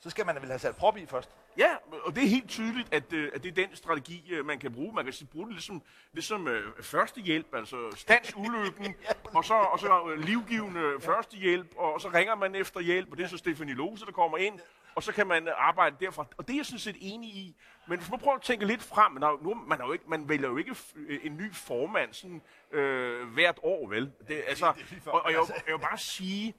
så 0.00 0.10
skal 0.10 0.26
man 0.26 0.36
vel 0.40 0.48
have 0.48 0.58
sat 0.58 0.76
prop 0.76 0.96
i 0.96 1.06
først. 1.06 1.30
Ja, 1.58 1.68
og 2.04 2.14
det 2.14 2.24
er 2.24 2.28
helt 2.28 2.48
tydeligt, 2.48 2.94
at, 2.94 3.12
øh, 3.12 3.30
at 3.34 3.42
det 3.42 3.48
er 3.48 3.66
den 3.66 3.76
strategi, 3.76 4.30
øh, 4.30 4.46
man 4.46 4.58
kan 4.58 4.72
bruge. 4.72 4.94
Man 4.94 5.04
kan 5.04 5.26
bruge 5.32 5.46
det 5.46 5.54
ligesom, 5.54 5.82
ligesom 6.12 6.46
uh, 6.46 6.84
førstehjælp, 6.84 7.54
altså 7.54 7.76
stands 7.96 8.36
ulykken, 8.36 8.94
og 9.36 9.44
så, 9.44 9.54
og 9.54 9.78
så 9.78 10.14
livgivende 10.16 11.00
førstehjælp, 11.00 11.68
og 11.76 12.00
så 12.00 12.08
ringer 12.14 12.34
man 12.34 12.54
efter 12.54 12.80
hjælp, 12.80 13.10
og 13.10 13.18
det 13.18 13.24
er 13.24 13.28
så 13.28 13.36
Stefanie 13.36 13.74
Lose, 13.74 14.06
der 14.06 14.12
kommer 14.12 14.38
ind, 14.38 14.60
og 14.94 15.02
så 15.02 15.12
kan 15.12 15.26
man 15.26 15.48
arbejde 15.56 15.96
derfra. 16.00 16.26
Og 16.36 16.46
det 16.46 16.52
er 16.52 16.58
jeg 16.58 16.66
sådan 16.66 16.78
set 16.78 16.96
enig 17.00 17.30
i. 17.30 17.56
Men 17.88 17.98
hvis 17.98 18.10
man 18.10 18.20
prøver 18.20 18.36
at 18.36 18.42
tænke 18.42 18.66
lidt 18.66 18.82
frem, 18.82 19.12
man, 19.12 19.38
nu, 19.42 19.54
man, 19.54 19.80
er 19.80 19.86
jo 19.86 19.92
ikke, 19.92 20.04
man 20.08 20.28
vælger 20.28 20.48
jo 20.48 20.56
ikke 20.56 20.76
en 21.22 21.36
ny 21.36 21.54
formand 21.54 22.12
sådan, 22.12 22.42
øh, 22.72 23.28
hvert 23.28 23.58
år, 23.62 23.88
vel? 23.88 24.12
Det, 24.28 24.42
altså, 24.46 24.66
og, 25.06 25.22
og 25.22 25.32
jeg, 25.32 25.40
jeg 25.66 25.74
vil 25.74 25.80
bare 25.80 25.98
sige, 25.98 26.54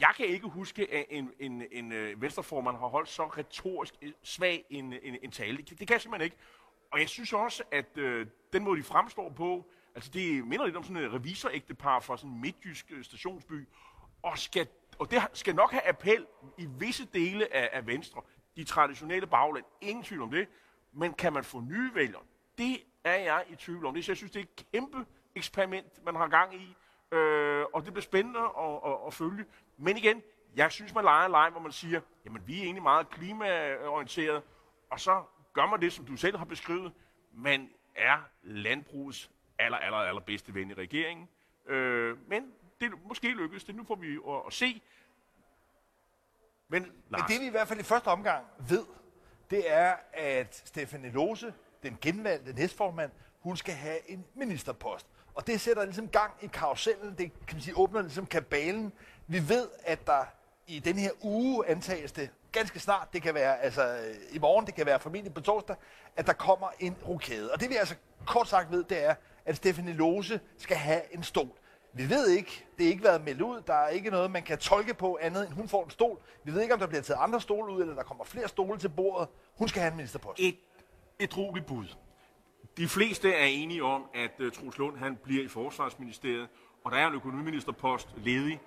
jeg 0.00 0.12
kan 0.16 0.26
ikke 0.26 0.46
huske, 0.46 0.94
at 0.94 1.06
en, 1.10 1.30
en, 1.38 1.62
en, 1.72 1.92
en 1.92 2.20
venstreformand 2.20 2.76
har 2.76 2.86
holdt 2.86 3.08
så 3.08 3.24
retorisk 3.24 3.94
svag 4.22 4.64
en, 4.70 4.92
en, 4.92 5.16
en 5.22 5.30
tale. 5.30 5.56
Det, 5.56 5.68
det 5.78 5.88
kan 5.88 5.94
jeg 5.94 6.00
simpelthen 6.00 6.24
ikke. 6.24 6.36
Og 6.92 7.00
jeg 7.00 7.08
synes 7.08 7.32
også, 7.32 7.62
at 7.70 7.98
øh, 7.98 8.26
den 8.52 8.64
måde, 8.64 8.78
de 8.78 8.82
fremstår 8.82 9.30
på, 9.30 9.70
altså 9.94 10.10
det 10.10 10.46
minder 10.46 10.64
lidt 10.64 10.76
om 10.76 10.82
sådan 10.82 10.96
et 10.96 11.12
revisorægtepar 11.12 12.00
fra 12.00 12.16
sådan 12.16 12.30
en 12.30 12.40
midtjysk 12.40 12.86
øh, 12.90 13.04
stationsby, 13.04 13.68
og, 14.22 14.38
skal, 14.38 14.66
og 14.98 15.10
det 15.10 15.22
skal 15.32 15.54
nok 15.54 15.70
have 15.70 15.88
appel 15.88 16.26
i 16.58 16.66
visse 16.78 17.04
dele 17.04 17.54
af, 17.54 17.68
af 17.72 17.86
Venstre, 17.86 18.22
de 18.56 18.64
traditionelle 18.64 19.26
bagland, 19.26 19.64
ingen 19.80 20.04
tvivl 20.04 20.22
om 20.22 20.30
det, 20.30 20.48
men 20.92 21.12
kan 21.12 21.32
man 21.32 21.44
få 21.44 21.60
nye 21.60 21.94
vælgere? 21.94 22.22
Det 22.58 22.78
er 23.04 23.16
jeg 23.16 23.44
i 23.48 23.56
tvivl 23.56 23.86
om. 23.86 23.94
Det, 23.94 24.04
så 24.04 24.12
jeg 24.12 24.16
synes, 24.16 24.32
det 24.32 24.40
er 24.40 24.44
et 24.44 24.66
kæmpe 24.72 25.06
eksperiment, 25.34 26.04
man 26.04 26.14
har 26.16 26.28
gang 26.28 26.54
i, 26.54 26.76
øh, 27.12 27.64
og 27.72 27.84
det 27.84 27.92
bliver 27.92 28.02
spændende 28.02 28.40
at, 28.40 28.80
at, 28.86 28.96
at 29.06 29.14
følge. 29.14 29.44
Men 29.76 29.96
igen, 29.96 30.22
jeg 30.56 30.72
synes, 30.72 30.94
man 30.94 31.04
leger 31.04 31.26
en 31.26 31.30
leg, 31.30 31.48
hvor 31.50 31.60
man 31.60 31.72
siger, 31.72 32.00
jamen 32.24 32.42
vi 32.46 32.58
er 32.58 32.62
egentlig 32.62 32.82
meget 32.82 33.10
klimaorienteret, 33.10 34.42
og 34.90 35.00
så 35.00 35.22
gør 35.52 35.66
man 35.66 35.80
det, 35.80 35.92
som 35.92 36.04
du 36.04 36.16
selv 36.16 36.36
har 36.36 36.44
beskrevet. 36.44 36.92
Man 37.32 37.70
er 37.94 38.18
landbrugets 38.42 39.30
aller, 39.58 39.78
aller, 39.78 39.98
aller 39.98 40.20
bedste 40.20 40.54
ven 40.54 40.70
i 40.70 40.74
regeringen. 40.74 41.28
Øh, 41.66 42.28
men 42.28 42.52
det 42.80 42.92
måske 43.08 43.28
lykkes 43.28 43.64
det. 43.64 43.74
Nu 43.74 43.84
får 43.84 43.94
vi 43.94 44.14
at, 44.28 44.42
at 44.46 44.52
se. 44.52 44.82
Men, 46.68 46.82
men 47.08 47.20
det 47.28 47.40
vi 47.40 47.46
i 47.46 47.50
hvert 47.50 47.68
fald 47.68 47.80
i 47.80 47.82
første 47.82 48.08
omgang 48.08 48.46
ved, 48.68 48.84
det 49.50 49.72
er, 49.72 49.94
at 50.12 50.62
Stefanie 50.64 51.10
Lose, 51.10 51.52
den 51.82 51.98
genvalgte 52.00 52.52
næstformand, 52.52 53.10
hun 53.40 53.56
skal 53.56 53.74
have 53.74 54.10
en 54.10 54.24
ministerpost. 54.34 55.06
Og 55.34 55.46
det 55.46 55.60
sætter 55.60 55.84
ligesom 55.84 56.08
gang 56.08 56.32
i 56.42 56.46
karusellen, 56.46 57.14
det 57.18 57.32
kan 57.46 57.56
man 57.56 57.62
sige, 57.62 57.76
åbner 57.76 58.02
ligesom 58.02 58.26
kabalen. 58.26 58.92
Vi 59.26 59.48
ved, 59.48 59.68
at 59.84 60.06
der 60.06 60.24
i 60.66 60.78
den 60.78 60.98
her 60.98 61.10
uge 61.22 61.66
antages 61.66 62.12
det 62.12 62.30
ganske 62.52 62.80
snart, 62.80 63.08
det 63.12 63.22
kan 63.22 63.34
være 63.34 63.60
altså 63.60 63.82
øh, 63.82 64.14
i 64.32 64.38
morgen, 64.38 64.66
det 64.66 64.74
kan 64.74 64.86
være 64.86 65.00
formentlig 65.00 65.34
på 65.34 65.40
torsdag, 65.40 65.76
at 66.16 66.26
der 66.26 66.32
kommer 66.32 66.68
en 66.78 66.96
rokade. 67.08 67.52
Og 67.52 67.60
det 67.60 67.70
vi 67.70 67.76
altså 67.76 67.94
kort 68.26 68.48
sagt 68.48 68.70
ved, 68.70 68.84
det 68.84 69.04
er, 69.04 69.14
at 69.44 69.56
Stefanie 69.56 69.94
Lose 69.94 70.40
skal 70.58 70.76
have 70.76 71.14
en 71.14 71.22
stol. 71.22 71.48
Vi 71.94 72.10
ved 72.10 72.28
ikke, 72.28 72.64
det 72.78 72.86
er 72.86 72.90
ikke 72.90 73.04
været 73.04 73.24
meldt 73.24 73.40
ud, 73.40 73.62
der 73.66 73.74
er 73.74 73.88
ikke 73.88 74.10
noget, 74.10 74.30
man 74.30 74.42
kan 74.42 74.58
tolke 74.58 74.94
på 74.94 75.18
andet, 75.20 75.46
end 75.46 75.54
hun 75.54 75.68
får 75.68 75.84
en 75.84 75.90
stol. 75.90 76.18
Vi 76.44 76.52
ved 76.54 76.62
ikke, 76.62 76.74
om 76.74 76.80
der 76.80 76.86
bliver 76.86 77.02
taget 77.02 77.20
andre 77.20 77.40
stole 77.40 77.72
ud, 77.72 77.80
eller 77.80 77.94
der 77.94 78.02
kommer 78.02 78.24
flere 78.24 78.48
stole 78.48 78.78
til 78.78 78.88
bordet. 78.88 79.28
Hun 79.58 79.68
skal 79.68 79.80
have 79.80 79.90
en 79.90 79.96
ministerpost. 79.96 80.40
Et, 80.40 80.56
et 81.18 81.36
roligt 81.36 81.66
bud 81.66 81.86
de 82.76 82.88
fleste 82.88 83.32
er 83.32 83.44
enige 83.44 83.84
om, 83.84 84.04
at 84.14 84.40
uh, 84.40 84.52
Troels 84.52 84.78
Lund 84.78 84.96
han 84.96 85.16
bliver 85.16 85.44
i 85.44 85.48
Forsvarsministeriet, 85.48 86.48
og 86.84 86.92
der 86.92 86.98
er 86.98 87.08
en 87.08 87.14
økonomiministerpost 87.14 88.08
ledig. 88.16 88.60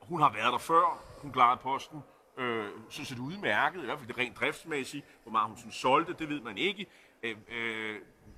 Hun 0.00 0.20
har 0.20 0.32
været 0.32 0.52
der 0.52 0.58
før, 0.58 1.02
hun 1.22 1.32
klarede 1.32 1.60
posten, 1.62 2.00
øh, 2.38 2.68
synes 2.88 3.08
det 3.08 3.18
udmærket, 3.18 3.82
i 3.82 3.84
hvert 3.84 3.98
fald 3.98 4.08
det 4.08 4.18
rent 4.18 4.36
driftsmæssigt. 4.36 5.06
Hvor 5.22 5.32
meget 5.32 5.48
hun 5.48 5.56
sådan 5.56 5.72
solgte, 5.72 6.14
det 6.18 6.28
ved 6.28 6.40
man 6.40 6.58
ikke, 6.58 6.86
øh, 7.22 7.36
øh, 7.48 7.96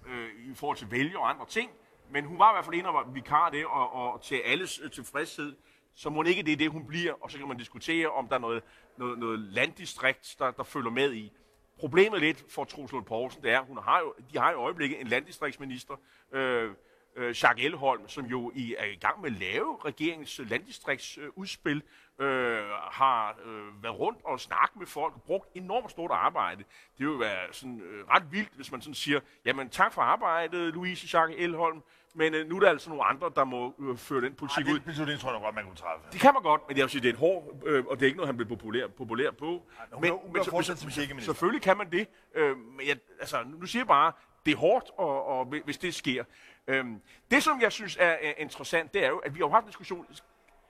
øh, 0.09 0.28
i 0.50 0.55
forhold 0.55 0.76
til 0.76 0.90
vælge 0.90 1.19
og 1.19 1.31
andre 1.31 1.47
ting. 1.47 1.71
Men 2.11 2.25
hun 2.25 2.38
var 2.38 2.53
i 2.53 2.55
hvert 2.55 2.65
fald 2.65 2.77
en 2.77 2.87
af 2.87 3.15
vikar 3.15 3.50
det, 3.50 3.67
og, 3.67 3.93
og 3.93 4.23
til 4.23 4.37
alles 4.45 4.81
øh, 4.85 4.91
tilfredshed, 4.91 5.57
så 5.95 6.11
må 6.11 6.23
ikke 6.23 6.43
det 6.43 6.53
er 6.53 6.57
det, 6.57 6.71
hun 6.71 6.87
bliver, 6.87 7.12
og 7.21 7.31
så 7.31 7.38
kan 7.38 7.49
man 7.49 7.57
diskutere, 7.57 8.09
om 8.09 8.29
der 8.29 8.35
er 8.35 8.40
noget, 8.40 8.62
noget, 8.97 9.18
noget 9.18 9.38
landdistrikt, 9.38 10.37
der, 10.38 10.51
der 10.51 10.62
følger 10.62 10.90
med 10.90 11.12
i. 11.12 11.33
Problemet 11.79 12.21
lidt 12.21 12.44
for 12.53 12.64
Truslund 12.64 13.05
Poulsen, 13.05 13.42
det 13.42 13.51
er, 13.51 13.61
hun 13.61 13.79
har 13.79 14.01
jo, 14.01 14.14
de 14.33 14.38
har 14.38 14.51
i 14.51 14.55
øjeblikket 14.55 15.01
en 15.01 15.07
landdistriktsminister, 15.07 15.94
øh, 16.33 16.71
øh, 17.16 17.27
Jacques 17.42 17.64
Elholm, 17.64 18.09
som 18.09 18.27
jo 18.27 18.53
i, 18.55 18.75
er 18.79 18.85
i 18.85 18.94
gang 18.94 19.21
med 19.21 19.31
at 19.31 19.38
lave 19.38 19.79
regeringens 19.85 20.40
landdistriktsudspil, 20.44 21.83
øh, 22.18 22.59
har 22.90 23.38
øh, 23.44 23.83
været 23.83 23.99
rundt 23.99 24.18
og 24.25 24.40
snakket 24.40 24.77
med 24.77 24.87
folk 24.87 25.14
og 25.14 25.23
brugt 25.23 25.49
enormt 25.55 25.90
stort 25.90 26.11
arbejde. 26.11 26.64
Det 26.99 27.07
vil 27.09 27.18
være 27.18 27.53
sådan, 27.53 27.81
øh, 27.81 28.09
ret 28.09 28.33
vildt, 28.33 28.53
hvis 28.55 28.73
man 28.73 28.81
sådan 28.81 28.94
siger, 28.94 29.21
jamen 29.44 29.68
tak 29.68 29.92
for 29.92 30.03
arbejdet, 30.03 30.75
Louise 30.75 31.18
Jacques 31.18 31.44
Elholm, 31.44 31.83
men 32.14 32.35
øh, 32.35 32.49
nu 32.49 32.57
er 32.57 32.61
der 32.61 32.68
altså 32.68 32.88
nogle 32.88 33.05
andre, 33.05 33.31
der 33.37 33.44
må 33.44 33.75
øh, 33.79 33.97
føre 33.97 34.21
den 34.21 34.35
politik 34.35 34.66
Ej, 34.66 34.73
det, 34.73 35.01
ud. 35.01 35.07
Det 35.07 35.21
tror 35.21 35.33
jeg 35.33 35.40
godt, 35.40 35.55
man 35.55 35.64
kunne 35.64 35.77
træffe. 35.77 36.07
Det 36.12 36.21
kan 36.21 36.35
man 36.35 36.42
godt, 36.42 36.61
men 36.68 36.77
jeg 36.77 36.83
vil 36.83 36.90
sige, 36.90 37.03
det 37.03 37.09
er 37.09 37.12
et 37.12 37.18
hård, 37.18 37.62
øh, 37.66 37.85
og 37.87 37.97
det 37.97 38.03
er 38.03 38.07
ikke 38.07 38.16
noget, 38.16 38.29
han 38.29 38.37
bliver 38.37 38.49
populær, 38.49 38.87
populær 38.87 39.31
på. 39.31 39.62
Ej, 39.79 39.87
men, 40.01 40.01
men, 40.01 40.33
men 40.33 40.44
så, 40.44 40.75
som 40.77 40.90
selvfølgelig 41.21 41.62
kan 41.62 41.77
man 41.77 41.92
det. 41.92 42.09
Øh, 42.35 42.57
men 42.57 42.87
jeg, 42.87 42.97
altså, 43.21 43.44
nu 43.47 43.66
siger 43.66 43.81
jeg 43.81 43.87
bare, 43.87 44.12
det 44.46 44.53
er 44.53 44.57
hårdt, 44.57 44.90
og, 44.96 45.24
og, 45.27 45.44
hvis 45.44 45.79
det 45.79 45.94
sker. 45.94 46.24
Øhm, 46.66 47.03
det, 47.31 47.42
som 47.42 47.61
jeg 47.61 47.72
synes 47.72 47.96
er, 47.96 48.16
er 48.22 48.33
interessant, 48.37 48.94
det 48.94 49.05
er 49.05 49.09
jo, 49.09 49.18
at 49.18 49.35
vi 49.35 49.40
har 49.40 49.48
haft 49.48 49.64
en 49.64 49.68
diskussion, 49.68 50.07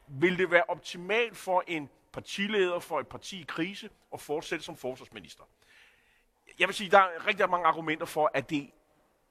vil 0.09 0.39
det 0.39 0.51
være 0.51 0.63
optimalt 0.69 1.37
for 1.37 1.65
en 1.67 1.89
partileder 2.13 2.79
for 2.79 3.01
et 3.01 3.09
parti 3.09 3.41
i 3.41 3.45
krise 3.49 3.91
at 4.13 4.21
fortsætte 4.21 4.65
som 4.65 4.77
forsvarsminister? 4.77 5.45
Jeg 6.59 6.69
vil 6.69 6.75
sige, 6.75 6.91
der 6.91 6.99
er 6.99 7.27
rigtig 7.27 7.51
mange 7.51 7.67
argumenter 7.67 8.07
for, 8.07 8.31
at 8.35 8.51
det 8.51 8.71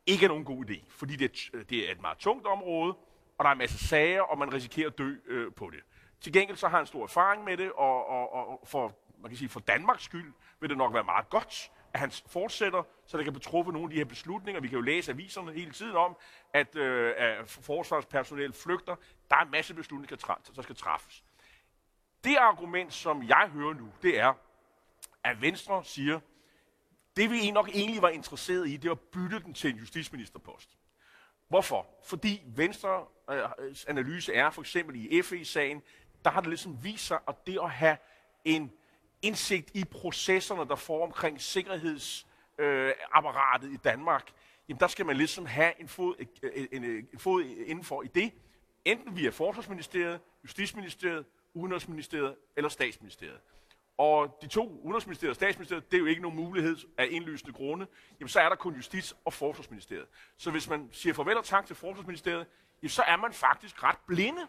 ikke 0.05 0.25
er 0.25 0.29
nogen 0.29 0.45
god 0.45 0.65
idé, 0.65 0.85
fordi 0.89 1.15
det 1.15 1.49
øh, 1.53 1.65
det 1.69 1.87
er 1.87 1.91
et 1.91 2.01
meget 2.01 2.17
tungt 2.17 2.47
område, 2.47 2.93
og 3.37 3.43
der 3.43 3.45
er 3.45 3.51
en 3.51 3.57
masse 3.57 3.87
sager, 3.87 4.21
og 4.21 4.37
man 4.37 4.53
risikerer 4.53 4.87
at 4.89 4.97
dø 4.97 5.15
øh, 5.25 5.53
på 5.53 5.69
det. 5.69 5.79
Til 6.21 6.33
gengæld 6.33 6.57
så 6.57 6.67
har 6.67 6.77
han 6.77 6.85
stor 6.85 7.03
erfaring 7.03 7.43
med 7.43 7.57
det, 7.57 7.71
og, 7.71 8.07
og, 8.07 8.33
og 8.33 8.61
for, 8.67 8.95
man 9.21 9.29
kan 9.29 9.37
sige, 9.37 9.49
for 9.49 9.59
Danmarks 9.59 10.03
skyld 10.03 10.33
vil 10.59 10.69
det 10.69 10.77
nok 10.77 10.93
være 10.93 11.03
meget 11.03 11.29
godt, 11.29 11.71
at 11.97 12.01
han 12.01 12.11
fortsætter, 12.27 12.83
så 13.05 13.17
der 13.17 13.23
kan 13.23 13.33
betruffe 13.33 13.71
nogle 13.71 13.85
af 13.85 13.89
de 13.89 13.95
her 13.95 14.05
beslutninger. 14.05 14.61
Vi 14.61 14.67
kan 14.67 14.75
jo 14.75 14.81
læse 14.81 15.11
aviserne 15.11 15.53
hele 15.53 15.71
tiden 15.71 15.95
om, 15.95 16.17
at, 16.53 16.75
øh, 16.75 17.13
at 17.17 17.49
forsvarspersonel 17.49 18.53
flygter. 18.53 18.95
Der 19.29 19.35
er 19.35 19.41
en 19.41 19.51
masse 19.51 19.73
beslutninger, 19.73 20.39
der 20.55 20.61
skal 20.61 20.75
træffes. 20.75 21.23
Det 22.23 22.35
argument, 22.35 22.93
som 22.93 23.23
jeg 23.23 23.49
hører 23.53 23.73
nu, 23.73 23.91
det 24.01 24.19
er, 24.19 24.33
at 25.23 25.41
Venstre 25.41 25.83
siger, 25.85 26.19
det 27.15 27.31
vi 27.31 27.51
nok 27.51 27.69
egentlig 27.69 28.01
var 28.01 28.09
interesseret 28.09 28.69
i, 28.69 28.77
det 28.77 28.89
var 28.89 28.95
at 28.95 28.99
bytte 28.99 29.39
den 29.39 29.53
til 29.53 29.69
en 29.69 29.77
justitsministerpost. 29.77 30.77
Hvorfor? 31.47 31.87
Fordi 32.03 32.43
Venstre 32.45 33.05
øh, 33.29 33.43
analyse 33.87 34.33
er, 34.33 34.49
for 34.49 34.61
eksempel 34.61 34.95
i 34.95 35.21
FE-sagen, 35.21 35.81
der 36.25 36.31
har 36.31 36.41
det 36.41 36.49
ligesom 36.49 36.83
vist 36.83 37.07
sig, 37.07 37.19
at 37.27 37.47
det 37.47 37.59
at 37.63 37.69
have 37.69 37.97
en 38.45 38.71
indsigt 39.21 39.71
i 39.73 39.83
processerne, 39.83 40.69
der 40.69 40.75
får 40.75 41.03
omkring 41.03 41.41
sikkerhedsapparatet 41.41 43.67
øh, 43.67 43.73
i 43.73 43.77
Danmark, 43.77 44.31
jamen 44.69 44.79
der 44.79 44.87
skal 44.87 45.05
man 45.05 45.17
ligesom 45.17 45.45
have 45.45 45.81
en 45.81 45.87
fod, 45.87 46.15
øh, 46.19 46.25
øh, 46.43 46.67
en, 46.71 46.83
en, 46.83 47.07
en 47.13 47.19
fod 47.19 47.43
indenfor 47.43 48.03
i 48.03 48.07
det, 48.07 48.31
enten 48.85 49.15
via 49.15 49.29
Forsvarsministeriet, 49.29 50.19
Justitsministeriet, 50.43 51.25
Udenrigsministeriet 51.53 52.35
eller 52.57 52.69
Statsministeriet 52.69 53.39
og 53.97 54.37
de 54.41 54.47
to, 54.47 54.79
Udenrigsministeriet 54.83 55.29
og 55.29 55.35
Statsministeriet, 55.35 55.91
det 55.91 55.97
er 55.97 56.01
jo 56.01 56.05
ikke 56.05 56.21
nogen 56.21 56.37
mulighed 56.37 56.77
af 56.97 57.07
indlysende 57.11 57.53
grunde, 57.53 57.87
jamen 58.19 58.29
så 58.29 58.39
er 58.39 58.49
der 58.49 58.55
kun 58.55 58.75
Justits- 58.75 59.13
og 59.25 59.33
Forsvarsministeriet. 59.33 60.05
Så 60.37 60.51
hvis 60.51 60.69
man 60.69 60.89
siger 60.91 61.13
farvel 61.13 61.37
og 61.37 61.45
tak 61.45 61.65
til 61.65 61.75
Forsvarsministeriet, 61.75 62.47
jamen 62.81 62.89
så 62.89 63.01
er 63.01 63.17
man 63.17 63.33
faktisk 63.33 63.83
ret 63.83 63.97
blinde. 64.07 64.41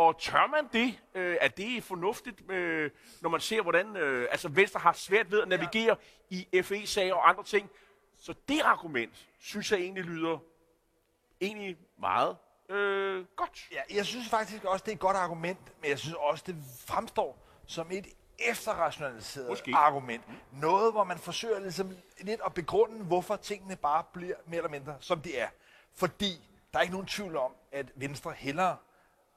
Og 0.00 0.18
tør 0.18 0.46
man 0.46 0.68
det, 0.72 1.00
øh, 1.14 1.36
er 1.40 1.48
det 1.48 1.84
fornuftigt, 1.84 2.50
øh, 2.50 2.90
når 3.20 3.30
man 3.30 3.40
ser, 3.40 3.62
hvordan 3.62 3.96
øh, 3.96 4.28
altså 4.30 4.48
Venstre 4.48 4.80
har 4.80 4.92
svært 4.92 5.30
ved 5.30 5.42
at 5.42 5.48
navigere 5.48 5.96
ja. 6.30 6.36
i 6.52 6.62
FE-sager 6.62 7.14
og 7.14 7.28
andre 7.28 7.44
ting. 7.44 7.70
Så 8.18 8.34
det 8.48 8.60
argument, 8.60 9.28
synes 9.40 9.72
jeg 9.72 9.80
egentlig 9.80 10.04
lyder 10.04 10.38
egentlig 11.40 11.76
meget 11.98 12.36
øh, 12.68 13.24
godt. 13.36 13.68
Ja, 13.72 13.96
jeg 13.96 14.06
synes 14.06 14.28
faktisk 14.28 14.64
også, 14.64 14.84
det 14.84 14.90
er 14.90 14.94
et 14.94 15.00
godt 15.00 15.16
argument, 15.16 15.58
men 15.80 15.90
jeg 15.90 15.98
synes 15.98 16.16
også, 16.18 16.44
det 16.46 16.56
fremstår 16.86 17.46
som 17.66 17.90
et 17.90 18.06
efterrationaliseret 18.38 19.48
Måske. 19.48 19.72
argument. 19.76 20.22
Noget, 20.52 20.92
hvor 20.92 21.04
man 21.04 21.18
forsøger 21.18 21.60
ligesom 21.60 21.96
lidt 22.20 22.40
at 22.46 22.54
begrunde, 22.54 23.04
hvorfor 23.04 23.36
tingene 23.36 23.76
bare 23.76 24.04
bliver 24.12 24.36
mere 24.46 24.56
eller 24.56 24.70
mindre, 24.70 24.96
som 25.00 25.20
de 25.20 25.36
er. 25.36 25.48
Fordi 25.94 26.48
der 26.72 26.78
er 26.78 26.82
ikke 26.82 26.94
nogen 26.94 27.06
tvivl 27.06 27.36
om, 27.36 27.52
at 27.72 27.92
Venstre 27.94 28.32
hellere, 28.32 28.76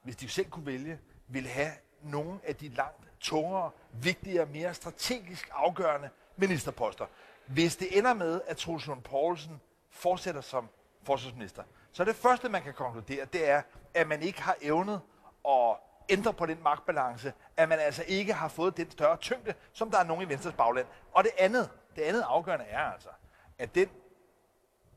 hvis 0.03 0.15
de 0.15 0.29
selv 0.29 0.49
kunne 0.49 0.65
vælge, 0.65 0.99
ville 1.27 1.49
have 1.49 1.71
nogle 2.01 2.39
af 2.43 2.55
de 2.55 2.69
langt 2.69 3.07
tungere, 3.19 3.71
vigtigere, 3.91 4.45
mere 4.45 4.73
strategisk 4.73 5.49
afgørende 5.53 6.09
ministerposter. 6.37 7.05
Hvis 7.45 7.75
det 7.75 7.97
ender 7.97 8.13
med, 8.13 8.41
at 8.47 8.57
Troels 8.57 8.87
Lund 8.87 9.01
Poulsen 9.01 9.61
fortsætter 9.89 10.41
som 10.41 10.69
forsvarsminister, 11.03 11.63
så 11.91 12.03
det 12.03 12.15
første, 12.15 12.49
man 12.49 12.61
kan 12.61 12.73
konkludere, 12.73 13.25
det 13.25 13.49
er, 13.49 13.61
at 13.93 14.07
man 14.07 14.21
ikke 14.21 14.41
har 14.41 14.55
evnet 14.61 15.01
at 15.49 15.75
ændre 16.09 16.33
på 16.33 16.45
den 16.45 16.63
magtbalance, 16.63 17.33
at 17.57 17.69
man 17.69 17.79
altså 17.79 18.03
ikke 18.07 18.33
har 18.33 18.47
fået 18.47 18.77
den 18.77 18.91
større 18.91 19.17
tyngde, 19.17 19.53
som 19.73 19.91
der 19.91 19.99
er 19.99 20.03
nogen 20.03 20.23
i 20.23 20.29
Venstres 20.29 20.55
bagland. 20.55 20.87
Og 21.11 21.23
det 21.23 21.31
andet, 21.37 21.69
det 21.95 22.01
andet 22.01 22.21
afgørende 22.21 22.65
er 22.65 22.79
altså, 22.79 23.09
at 23.57 23.75
den 23.75 23.89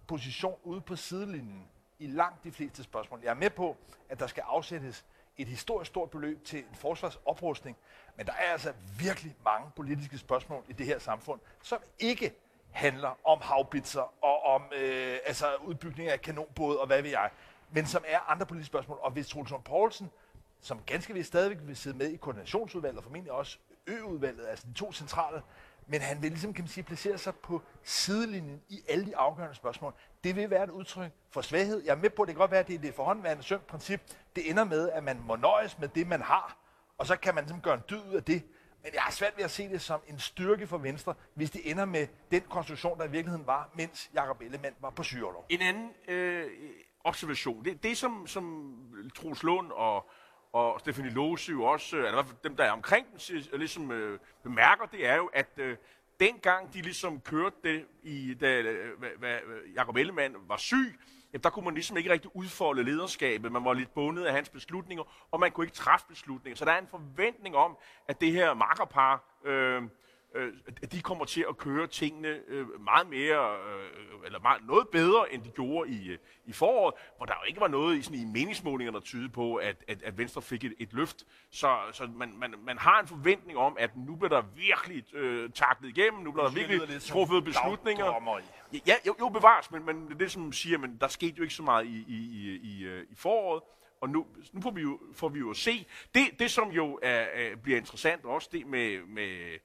position 0.06 0.58
ude 0.64 0.80
på 0.80 0.96
sidelinjen 0.96 1.68
i 1.98 2.06
langt 2.06 2.44
de 2.44 2.52
fleste 2.52 2.82
spørgsmål. 2.82 3.20
Jeg 3.22 3.30
er 3.30 3.34
med 3.34 3.50
på, 3.50 3.76
at 4.08 4.20
der 4.20 4.26
skal 4.26 4.42
afsættes 4.46 5.04
et 5.36 5.48
historisk 5.48 5.88
stort 5.88 6.10
beløb 6.10 6.44
til 6.44 6.58
en 6.58 6.74
forsvarsoprustning, 6.74 7.76
men 8.16 8.26
der 8.26 8.32
er 8.32 8.52
altså 8.52 8.72
virkelig 8.98 9.36
mange 9.44 9.70
politiske 9.76 10.18
spørgsmål 10.18 10.64
i 10.68 10.72
det 10.72 10.86
her 10.86 10.98
samfund, 10.98 11.40
som 11.62 11.78
ikke 11.98 12.34
handler 12.70 13.18
om 13.24 13.40
havbitser 13.42 14.24
og 14.24 14.42
om 14.42 14.62
øh, 14.76 15.18
altså 15.26 15.46
udbygning 15.64 16.08
af 16.08 16.20
kanonbåde 16.20 16.80
og 16.80 16.86
hvad 16.86 17.02
ved 17.02 17.10
jeg, 17.10 17.30
men 17.70 17.86
som 17.86 18.04
er 18.06 18.30
andre 18.30 18.46
politiske 18.46 18.66
spørgsmål. 18.66 18.98
Og 19.02 19.10
hvis 19.10 19.28
Troelsund 19.28 19.62
Poulsen, 19.62 20.10
som 20.60 20.82
ganske 20.86 21.14
vist 21.14 21.28
stadigvæk 21.28 21.58
vil 21.62 21.76
sidde 21.76 21.96
med 21.98 22.10
i 22.10 22.16
koordinationsudvalget, 22.16 22.98
og 22.98 23.04
formentlig 23.04 23.32
også 23.32 23.58
øudvalget, 23.86 24.46
altså 24.46 24.66
de 24.66 24.72
to 24.72 24.92
centrale, 24.92 25.42
men 25.86 26.00
han 26.00 26.22
vil 26.22 26.30
ligesom, 26.30 26.52
kan 26.52 26.62
man 26.62 26.68
sige, 26.68 26.84
placere 26.84 27.18
sig 27.18 27.34
på 27.34 27.62
sidelinjen 27.82 28.62
i 28.68 28.82
alle 28.88 29.06
de 29.06 29.16
afgørende 29.16 29.54
spørgsmål. 29.54 29.94
Det 30.24 30.36
vil 30.36 30.50
være 30.50 30.64
et 30.64 30.70
udtryk 30.70 31.12
for 31.30 31.40
svaghed. 31.40 31.82
Jeg 31.84 31.92
er 31.92 31.96
med 31.96 32.10
på, 32.10 32.22
at 32.22 32.26
det 32.26 32.34
kan 32.34 32.40
godt 32.40 32.50
være, 32.50 32.60
at 32.60 32.68
det 32.68 32.74
er 32.74 32.78
det 32.78 32.94
forhåndværende 32.94 33.42
sømt 33.42 33.66
princip. 33.66 34.00
Det 34.36 34.50
ender 34.50 34.64
med, 34.64 34.90
at 34.90 35.04
man 35.04 35.20
må 35.20 35.36
nøjes 35.36 35.78
med 35.78 35.88
det, 35.88 36.06
man 36.06 36.22
har, 36.22 36.56
og 36.98 37.06
så 37.06 37.16
kan 37.16 37.34
man 37.34 37.44
ligesom 37.44 37.60
gøre 37.60 37.74
en 37.74 37.82
dyd 37.90 38.02
ud 38.10 38.14
af 38.14 38.24
det. 38.24 38.42
Men 38.82 38.94
jeg 38.94 39.02
har 39.02 39.12
svært 39.12 39.36
ved 39.36 39.44
at 39.44 39.50
se 39.50 39.68
det 39.68 39.80
som 39.80 40.00
en 40.06 40.18
styrke 40.18 40.66
for 40.66 40.78
Venstre, 40.78 41.14
hvis 41.34 41.50
det 41.50 41.70
ender 41.70 41.84
med 41.84 42.06
den 42.30 42.40
konstruktion, 42.40 42.98
der 42.98 43.04
i 43.04 43.10
virkeligheden 43.10 43.46
var, 43.46 43.70
mens 43.74 44.10
Jacob 44.14 44.40
Ellemann 44.40 44.76
var 44.80 44.90
på 44.90 45.02
syrelov. 45.02 45.46
En 45.48 45.60
anden 45.60 45.90
øh, 46.08 46.50
observation, 47.04 47.64
det, 47.64 47.82
det 47.82 47.98
som, 47.98 48.26
som 48.26 48.74
Troels 49.14 49.42
Lund 49.42 49.72
og, 49.72 50.10
og 50.52 50.80
Stefanie 50.80 51.10
Lose 51.10 51.52
jo 51.52 51.64
også, 51.64 51.96
øh, 51.96 52.06
eller 52.08 52.24
dem, 52.44 52.56
der 52.56 52.64
er 52.64 52.72
omkring 52.72 53.06
dem, 53.12 53.36
øh, 53.52 53.58
ligesom 53.58 53.92
øh, 53.92 54.18
bemærker, 54.42 54.86
det 54.86 55.06
er 55.06 55.16
jo, 55.16 55.30
at 55.32 55.50
øh, 55.56 55.76
dengang 56.20 56.74
de 56.74 56.82
ligesom 56.82 57.20
kørte 57.20 57.56
det, 57.64 57.86
i, 58.02 58.34
da 58.34 58.60
øh, 58.60 59.74
Jacob 59.76 59.96
Ellemann 59.96 60.36
var 60.48 60.56
syg, 60.56 60.98
jamen, 61.32 61.42
der 61.42 61.50
kunne 61.50 61.64
man 61.64 61.74
ligesom 61.74 61.96
ikke 61.96 62.10
rigtig 62.10 62.30
udfolde 62.34 62.84
lederskabet. 62.84 63.52
Man 63.52 63.64
var 63.64 63.72
lidt 63.72 63.94
bundet 63.94 64.24
af 64.24 64.32
hans 64.32 64.48
beslutninger, 64.48 65.04
og 65.30 65.40
man 65.40 65.50
kunne 65.50 65.66
ikke 65.66 65.76
træffe 65.76 66.06
beslutninger. 66.08 66.56
Så 66.56 66.64
der 66.64 66.72
er 66.72 66.78
en 66.78 66.88
forventning 66.90 67.56
om, 67.56 67.76
at 68.08 68.20
det 68.20 68.32
her 68.32 68.54
makkerpar, 68.54 69.40
øh, 69.44 69.82
øh, 70.36 70.52
de 70.92 71.02
kommer 71.02 71.24
til 71.24 71.46
at 71.48 71.56
køre 71.56 71.86
tingene 71.86 72.28
øh, 72.48 72.80
meget 72.80 73.08
mere, 73.08 73.54
øh, 73.54 74.26
eller 74.26 74.40
meget, 74.40 74.66
noget 74.66 74.88
bedre, 74.88 75.32
end 75.32 75.42
de 75.42 75.50
gjorde 75.50 75.90
i, 75.90 76.08
øh, 76.08 76.18
i 76.46 76.52
foråret, 76.52 76.94
hvor 77.16 77.26
der 77.26 77.34
jo 77.42 77.48
ikke 77.48 77.60
var 77.60 77.68
noget 77.68 77.98
i, 77.98 78.02
sådan, 78.02 78.20
i 78.20 78.24
meningsmålinger, 78.24 78.92
der 78.92 79.00
tyder 79.00 79.28
på, 79.28 79.54
at, 79.54 79.84
at, 79.88 80.02
at 80.02 80.18
Venstre 80.18 80.42
fik 80.42 80.64
et, 80.64 80.74
et 80.78 80.92
løft. 80.92 81.24
Så, 81.50 81.78
så 81.92 82.08
man, 82.16 82.32
man, 82.38 82.54
man 82.66 82.78
har 82.78 83.00
en 83.00 83.06
forventning 83.06 83.58
om, 83.58 83.76
at 83.78 83.96
nu 83.96 84.16
bliver 84.16 84.28
der 84.28 84.42
virkelig 84.56 85.14
øh, 85.14 85.50
taklet 85.50 85.98
igennem, 85.98 86.22
nu 86.22 86.32
bliver 86.32 86.46
der 86.46 86.54
virkelig 86.54 87.02
truffet 87.02 87.44
beslutninger. 87.44 88.04
Ja, 88.86 88.94
jo, 89.06 89.14
jo 89.20 89.28
bevares, 89.28 89.70
men, 89.70 89.86
men 89.86 90.06
det 90.06 90.14
er 90.14 90.18
det, 90.18 90.32
som 90.32 90.52
siger, 90.52 90.78
men 90.78 90.96
der 91.00 91.08
skete 91.08 91.34
jo 91.38 91.42
ikke 91.42 91.54
så 91.54 91.62
meget 91.62 91.86
i, 91.86 92.04
i, 92.08 92.16
i, 92.16 92.60
i, 92.62 92.84
øh, 92.84 93.06
i 93.10 93.14
foråret 93.14 93.62
og 94.00 94.08
nu, 94.08 94.26
nu 94.52 94.60
får, 94.60 94.70
vi 94.70 94.80
jo, 94.80 95.00
får 95.14 95.28
vi 95.28 95.38
jo 95.38 95.50
at 95.50 95.56
se. 95.56 95.86
Det, 96.14 96.38
det 96.38 96.50
som 96.50 96.70
jo 96.70 96.98
er, 97.02 97.10
er, 97.10 97.56
bliver 97.56 97.78
interessant 97.78 98.24
også, 98.24 98.48
det 98.52 98.66
med, 98.66 99.06
med, 99.06 99.58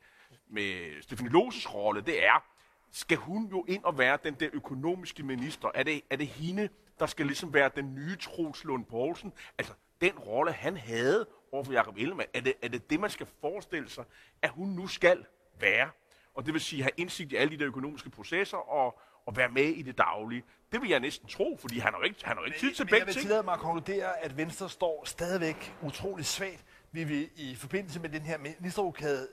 med 0.52 1.02
Stefanie 1.02 1.32
Loses 1.32 1.74
rolle, 1.74 2.02
det 2.02 2.26
er, 2.26 2.44
skal 2.92 3.18
hun 3.18 3.48
jo 3.48 3.66
ind 3.68 3.84
og 3.84 3.98
være 3.98 4.18
den 4.24 4.34
der 4.34 4.50
økonomiske 4.54 5.24
minister? 5.24 5.72
Er 5.76 5.84
det, 5.84 6.02
er 6.10 6.16
det 6.16 6.28
hende, 6.28 6.70
der 7.00 7.06
skal 7.06 7.26
ligesom 7.26 7.54
være 7.54 7.70
den 7.76 7.96
nye 7.96 8.16
Troels 8.16 8.64
Lund 8.64 8.86
Poulsen? 8.86 9.34
Altså, 9.58 9.74
den 10.02 10.20
rolle, 10.20 10.52
han 10.52 10.78
havde 10.78 11.28
overfor 11.52 11.74
Jacob 11.74 11.98
Ellemann, 11.98 12.30
er 12.34 12.42
det, 12.42 12.54
er 12.62 12.68
det 12.68 12.90
det, 12.90 13.00
man 13.00 13.10
skal 13.10 13.28
forestille 13.42 13.90
sig, 13.90 14.04
at 14.42 14.50
hun 14.50 14.70
nu 14.70 14.88
skal 14.88 15.26
være? 15.60 15.90
Og 16.34 16.46
det 16.46 16.54
vil 16.54 16.62
sige, 16.62 16.82
have 16.82 16.92
indsigt 16.98 17.32
i 17.32 17.36
alle 17.36 17.52
de 17.52 17.60
der 17.60 17.68
økonomiske 17.68 18.10
processer 18.10 18.58
og, 18.58 19.00
og 19.26 19.38
være 19.38 19.50
med 19.50 19.64
i 19.64 19.82
det 19.82 19.98
daglige. 19.98 20.44
Det 20.72 20.82
vil 20.82 20.90
jeg 20.90 21.00
næsten 21.00 21.28
tro, 21.28 21.58
fordi 21.62 21.80
han 21.80 21.94
har 21.94 22.00
jo 22.00 22.04
ikke, 22.04 22.26
han 22.26 22.38
har 22.38 22.42
jo 22.42 22.46
ikke 22.46 22.60
tid 22.60 22.74
til 22.74 22.84
begge 22.84 22.98
ting. 22.98 23.00
Jeg 23.00 23.16
vil 23.16 23.22
tillade 23.22 23.44
mig 23.44 23.54
at 23.54 23.60
konkludere, 23.60 24.24
at 24.24 24.38
Venstre 24.38 24.70
står 24.70 25.06
stadigvæk 25.06 25.76
utrolig 25.82 26.26
svagt. 26.26 26.66
Vi 26.92 27.04
vil 27.04 27.30
i 27.36 27.56
forbindelse 27.56 28.00
med 28.00 28.10
den 28.10 28.22
her 28.22 28.38
ministerrokade 28.38 29.28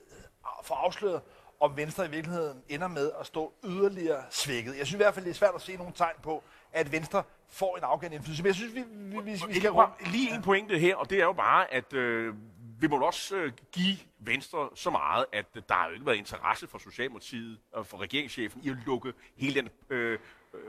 få 0.64 0.74
afsløret, 0.74 1.20
om 1.61 1.76
Venstre 1.76 2.06
i 2.06 2.11
virkeligheden 2.11 2.62
ender 2.68 2.88
med 2.88 3.11
at 3.20 3.26
stå 3.26 3.52
yderligere 3.64 4.22
svækket. 4.30 4.78
Jeg 4.78 4.87
synes 4.87 4.94
i 4.94 4.96
hvert 4.96 5.14
fald, 5.14 5.24
det 5.24 5.30
er 5.30 5.34
svært 5.34 5.54
at 5.54 5.61
se 5.61 5.76
nogle 5.76 5.92
tegn 5.96 6.16
på, 6.22 6.42
at 6.72 6.92
Venstre 6.92 7.22
får 7.48 7.76
en 7.76 7.82
afgørende 7.84 8.16
indflydelse. 8.16 8.42
Men 8.42 8.46
jeg 8.46 8.54
synes, 8.54 8.74
vi, 8.74 8.84
vi, 8.88 9.20
vi, 9.22 9.30
vi 9.48 9.54
skal 9.54 9.70
rundt. 9.70 10.12
Lige 10.12 10.34
en 10.34 10.42
pointe 10.42 10.78
her, 10.78 10.96
og 10.96 11.11
det 11.11 11.18
er 11.18 11.24
jo 11.24 11.32
bare, 11.32 11.74
at 11.74 11.92
øh, 11.92 12.34
vi 12.80 12.87
må 12.87 13.00
også 13.00 13.37
øh, 13.37 13.52
give 13.72 13.96
Venstre 14.18 14.68
så 14.74 14.90
meget, 14.90 15.26
at 15.32 15.46
øh, 15.54 15.62
der 15.68 15.74
har 15.74 15.87
jo 15.87 15.92
ikke 15.92 16.06
været 16.06 16.16
interesse 16.16 16.66
for 16.66 16.78
Socialdemokratiet 16.78 17.58
og 17.72 17.87
for 17.87 17.98
regeringschefen 17.98 18.61
i 18.64 18.70
at 18.70 18.76
lukke 18.87 19.12
hele 19.37 19.54
den 19.54 19.68
øh, 19.90 20.18
øh, 20.54 20.62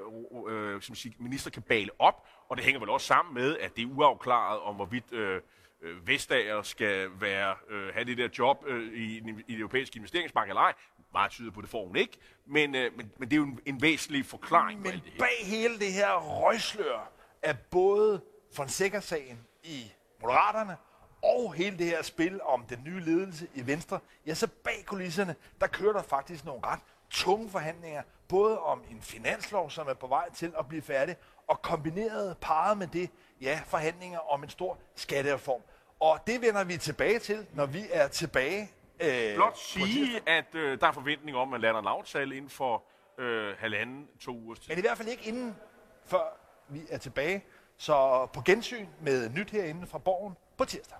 øh, 0.50 0.82
som 0.82 0.96
siger, 0.96 1.16
ministerkabale 1.20 1.90
op, 2.00 2.28
og 2.50 2.58
det 2.58 2.66
hænger 2.66 2.80
vel 2.80 2.90
også 2.90 3.08
sammen 3.08 3.34
med, 3.34 3.58
at 3.58 3.76
det 3.76 3.82
er 3.82 3.88
uafklaret 3.88 4.60
om, 4.60 4.76
hvorvidt 4.76 5.14
øh, 5.14 5.42
øh, 5.82 6.08
Vestager 6.08 6.62
skal 6.62 7.10
være, 7.22 7.56
øh, 7.70 7.94
have 7.94 8.06
det 8.06 8.18
der 8.18 8.30
job 8.38 8.64
øh, 8.68 8.94
i, 8.94 9.18
i 9.18 9.54
det 9.54 9.60
europæiske 9.60 9.98
investeringsbank 9.98 10.50
eller 10.50 10.62
ej. 10.62 10.74
Meget 11.14 11.32
tyder 11.32 11.52
på, 11.52 11.62
det 11.62 11.70
får 11.70 11.88
hun 11.88 11.96
ikke. 11.96 12.18
Men, 12.46 12.76
øh, 12.76 12.98
men, 12.98 13.12
men 13.18 13.30
det 13.30 13.36
er 13.36 13.38
jo 13.38 13.44
en, 13.44 13.60
en 13.66 13.82
væsentlig 13.82 14.26
forklaring 14.26 14.82
men 14.82 14.92
på 14.92 14.94
alt 14.94 15.04
det 15.04 15.12
her. 15.12 15.20
bag 15.20 15.48
hele 15.48 15.80
det 15.80 15.94
her 15.94 16.14
røgslør 16.14 17.12
er 17.42 17.54
både 17.72 18.22
Fonseca-sagen 18.56 19.40
i 19.64 19.92
Moderaterne 20.22 20.78
og 21.24 21.54
hele 21.54 21.78
det 21.78 21.86
her 21.86 22.02
spil 22.02 22.42
om 22.42 22.66
den 22.66 22.82
nye 22.86 23.00
ledelse 23.00 23.48
i 23.56 23.68
Venstre, 23.68 24.00
ja, 24.26 24.34
så 24.34 24.48
bag 24.64 24.84
kulisserne, 24.86 25.36
der 25.62 25.68
kører 25.68 25.94
der 25.94 26.02
faktisk 26.02 26.46
nogle 26.46 26.62
ret 26.64 26.80
tunge 27.10 27.50
forhandlinger, 27.50 28.02
både 28.28 28.60
om 28.60 28.84
en 28.92 29.02
finanslov, 29.02 29.70
som 29.70 29.88
er 29.88 29.94
på 29.94 30.08
vej 30.08 30.30
til 30.34 30.54
at 30.60 30.68
blive 30.68 30.82
færdig, 30.82 31.16
og 31.48 31.62
kombineret, 31.62 32.38
parret 32.42 32.78
med 32.78 32.88
det, 32.88 33.10
ja, 33.42 33.62
forhandlinger 33.66 34.20
om 34.34 34.44
en 34.44 34.50
stor 34.50 34.78
skattereform. 34.96 35.62
Og 36.00 36.20
det 36.28 36.42
vender 36.42 36.64
vi 36.64 36.78
tilbage 36.78 37.20
til, 37.20 37.48
når 37.54 37.66
vi 37.66 37.82
er 37.92 38.08
tilbage. 38.08 38.72
Øh, 39.00 39.36
Blot 39.36 39.58
sige, 39.58 40.22
at 40.26 40.56
øh, 40.56 40.80
der 40.82 40.88
er 40.88 40.92
forventning 40.92 41.38
om, 41.38 41.48
at 41.48 41.52
man 41.52 41.62
lander 41.62 41.82
en 41.82 41.88
aftale 41.88 42.36
inden 42.36 42.50
for 42.50 42.84
øh, 43.18 43.58
halvanden, 43.58 44.08
to 44.20 44.32
uger 44.32 44.56
tid. 44.56 44.70
Men 44.70 44.78
i 44.78 44.82
hvert 44.82 44.98
fald 44.98 45.08
ikke 45.08 45.28
inden, 45.28 45.56
før 46.06 46.38
vi 46.70 46.82
er 46.90 46.98
tilbage. 46.98 47.46
Så 47.78 48.28
på 48.34 48.42
gensyn 48.42 48.88
med 49.02 49.30
nyt 49.30 49.52
herinde 49.52 49.88
fra 49.88 49.98
Borgen 49.98 50.34
på 50.58 50.66
tirsdag. 50.66 50.98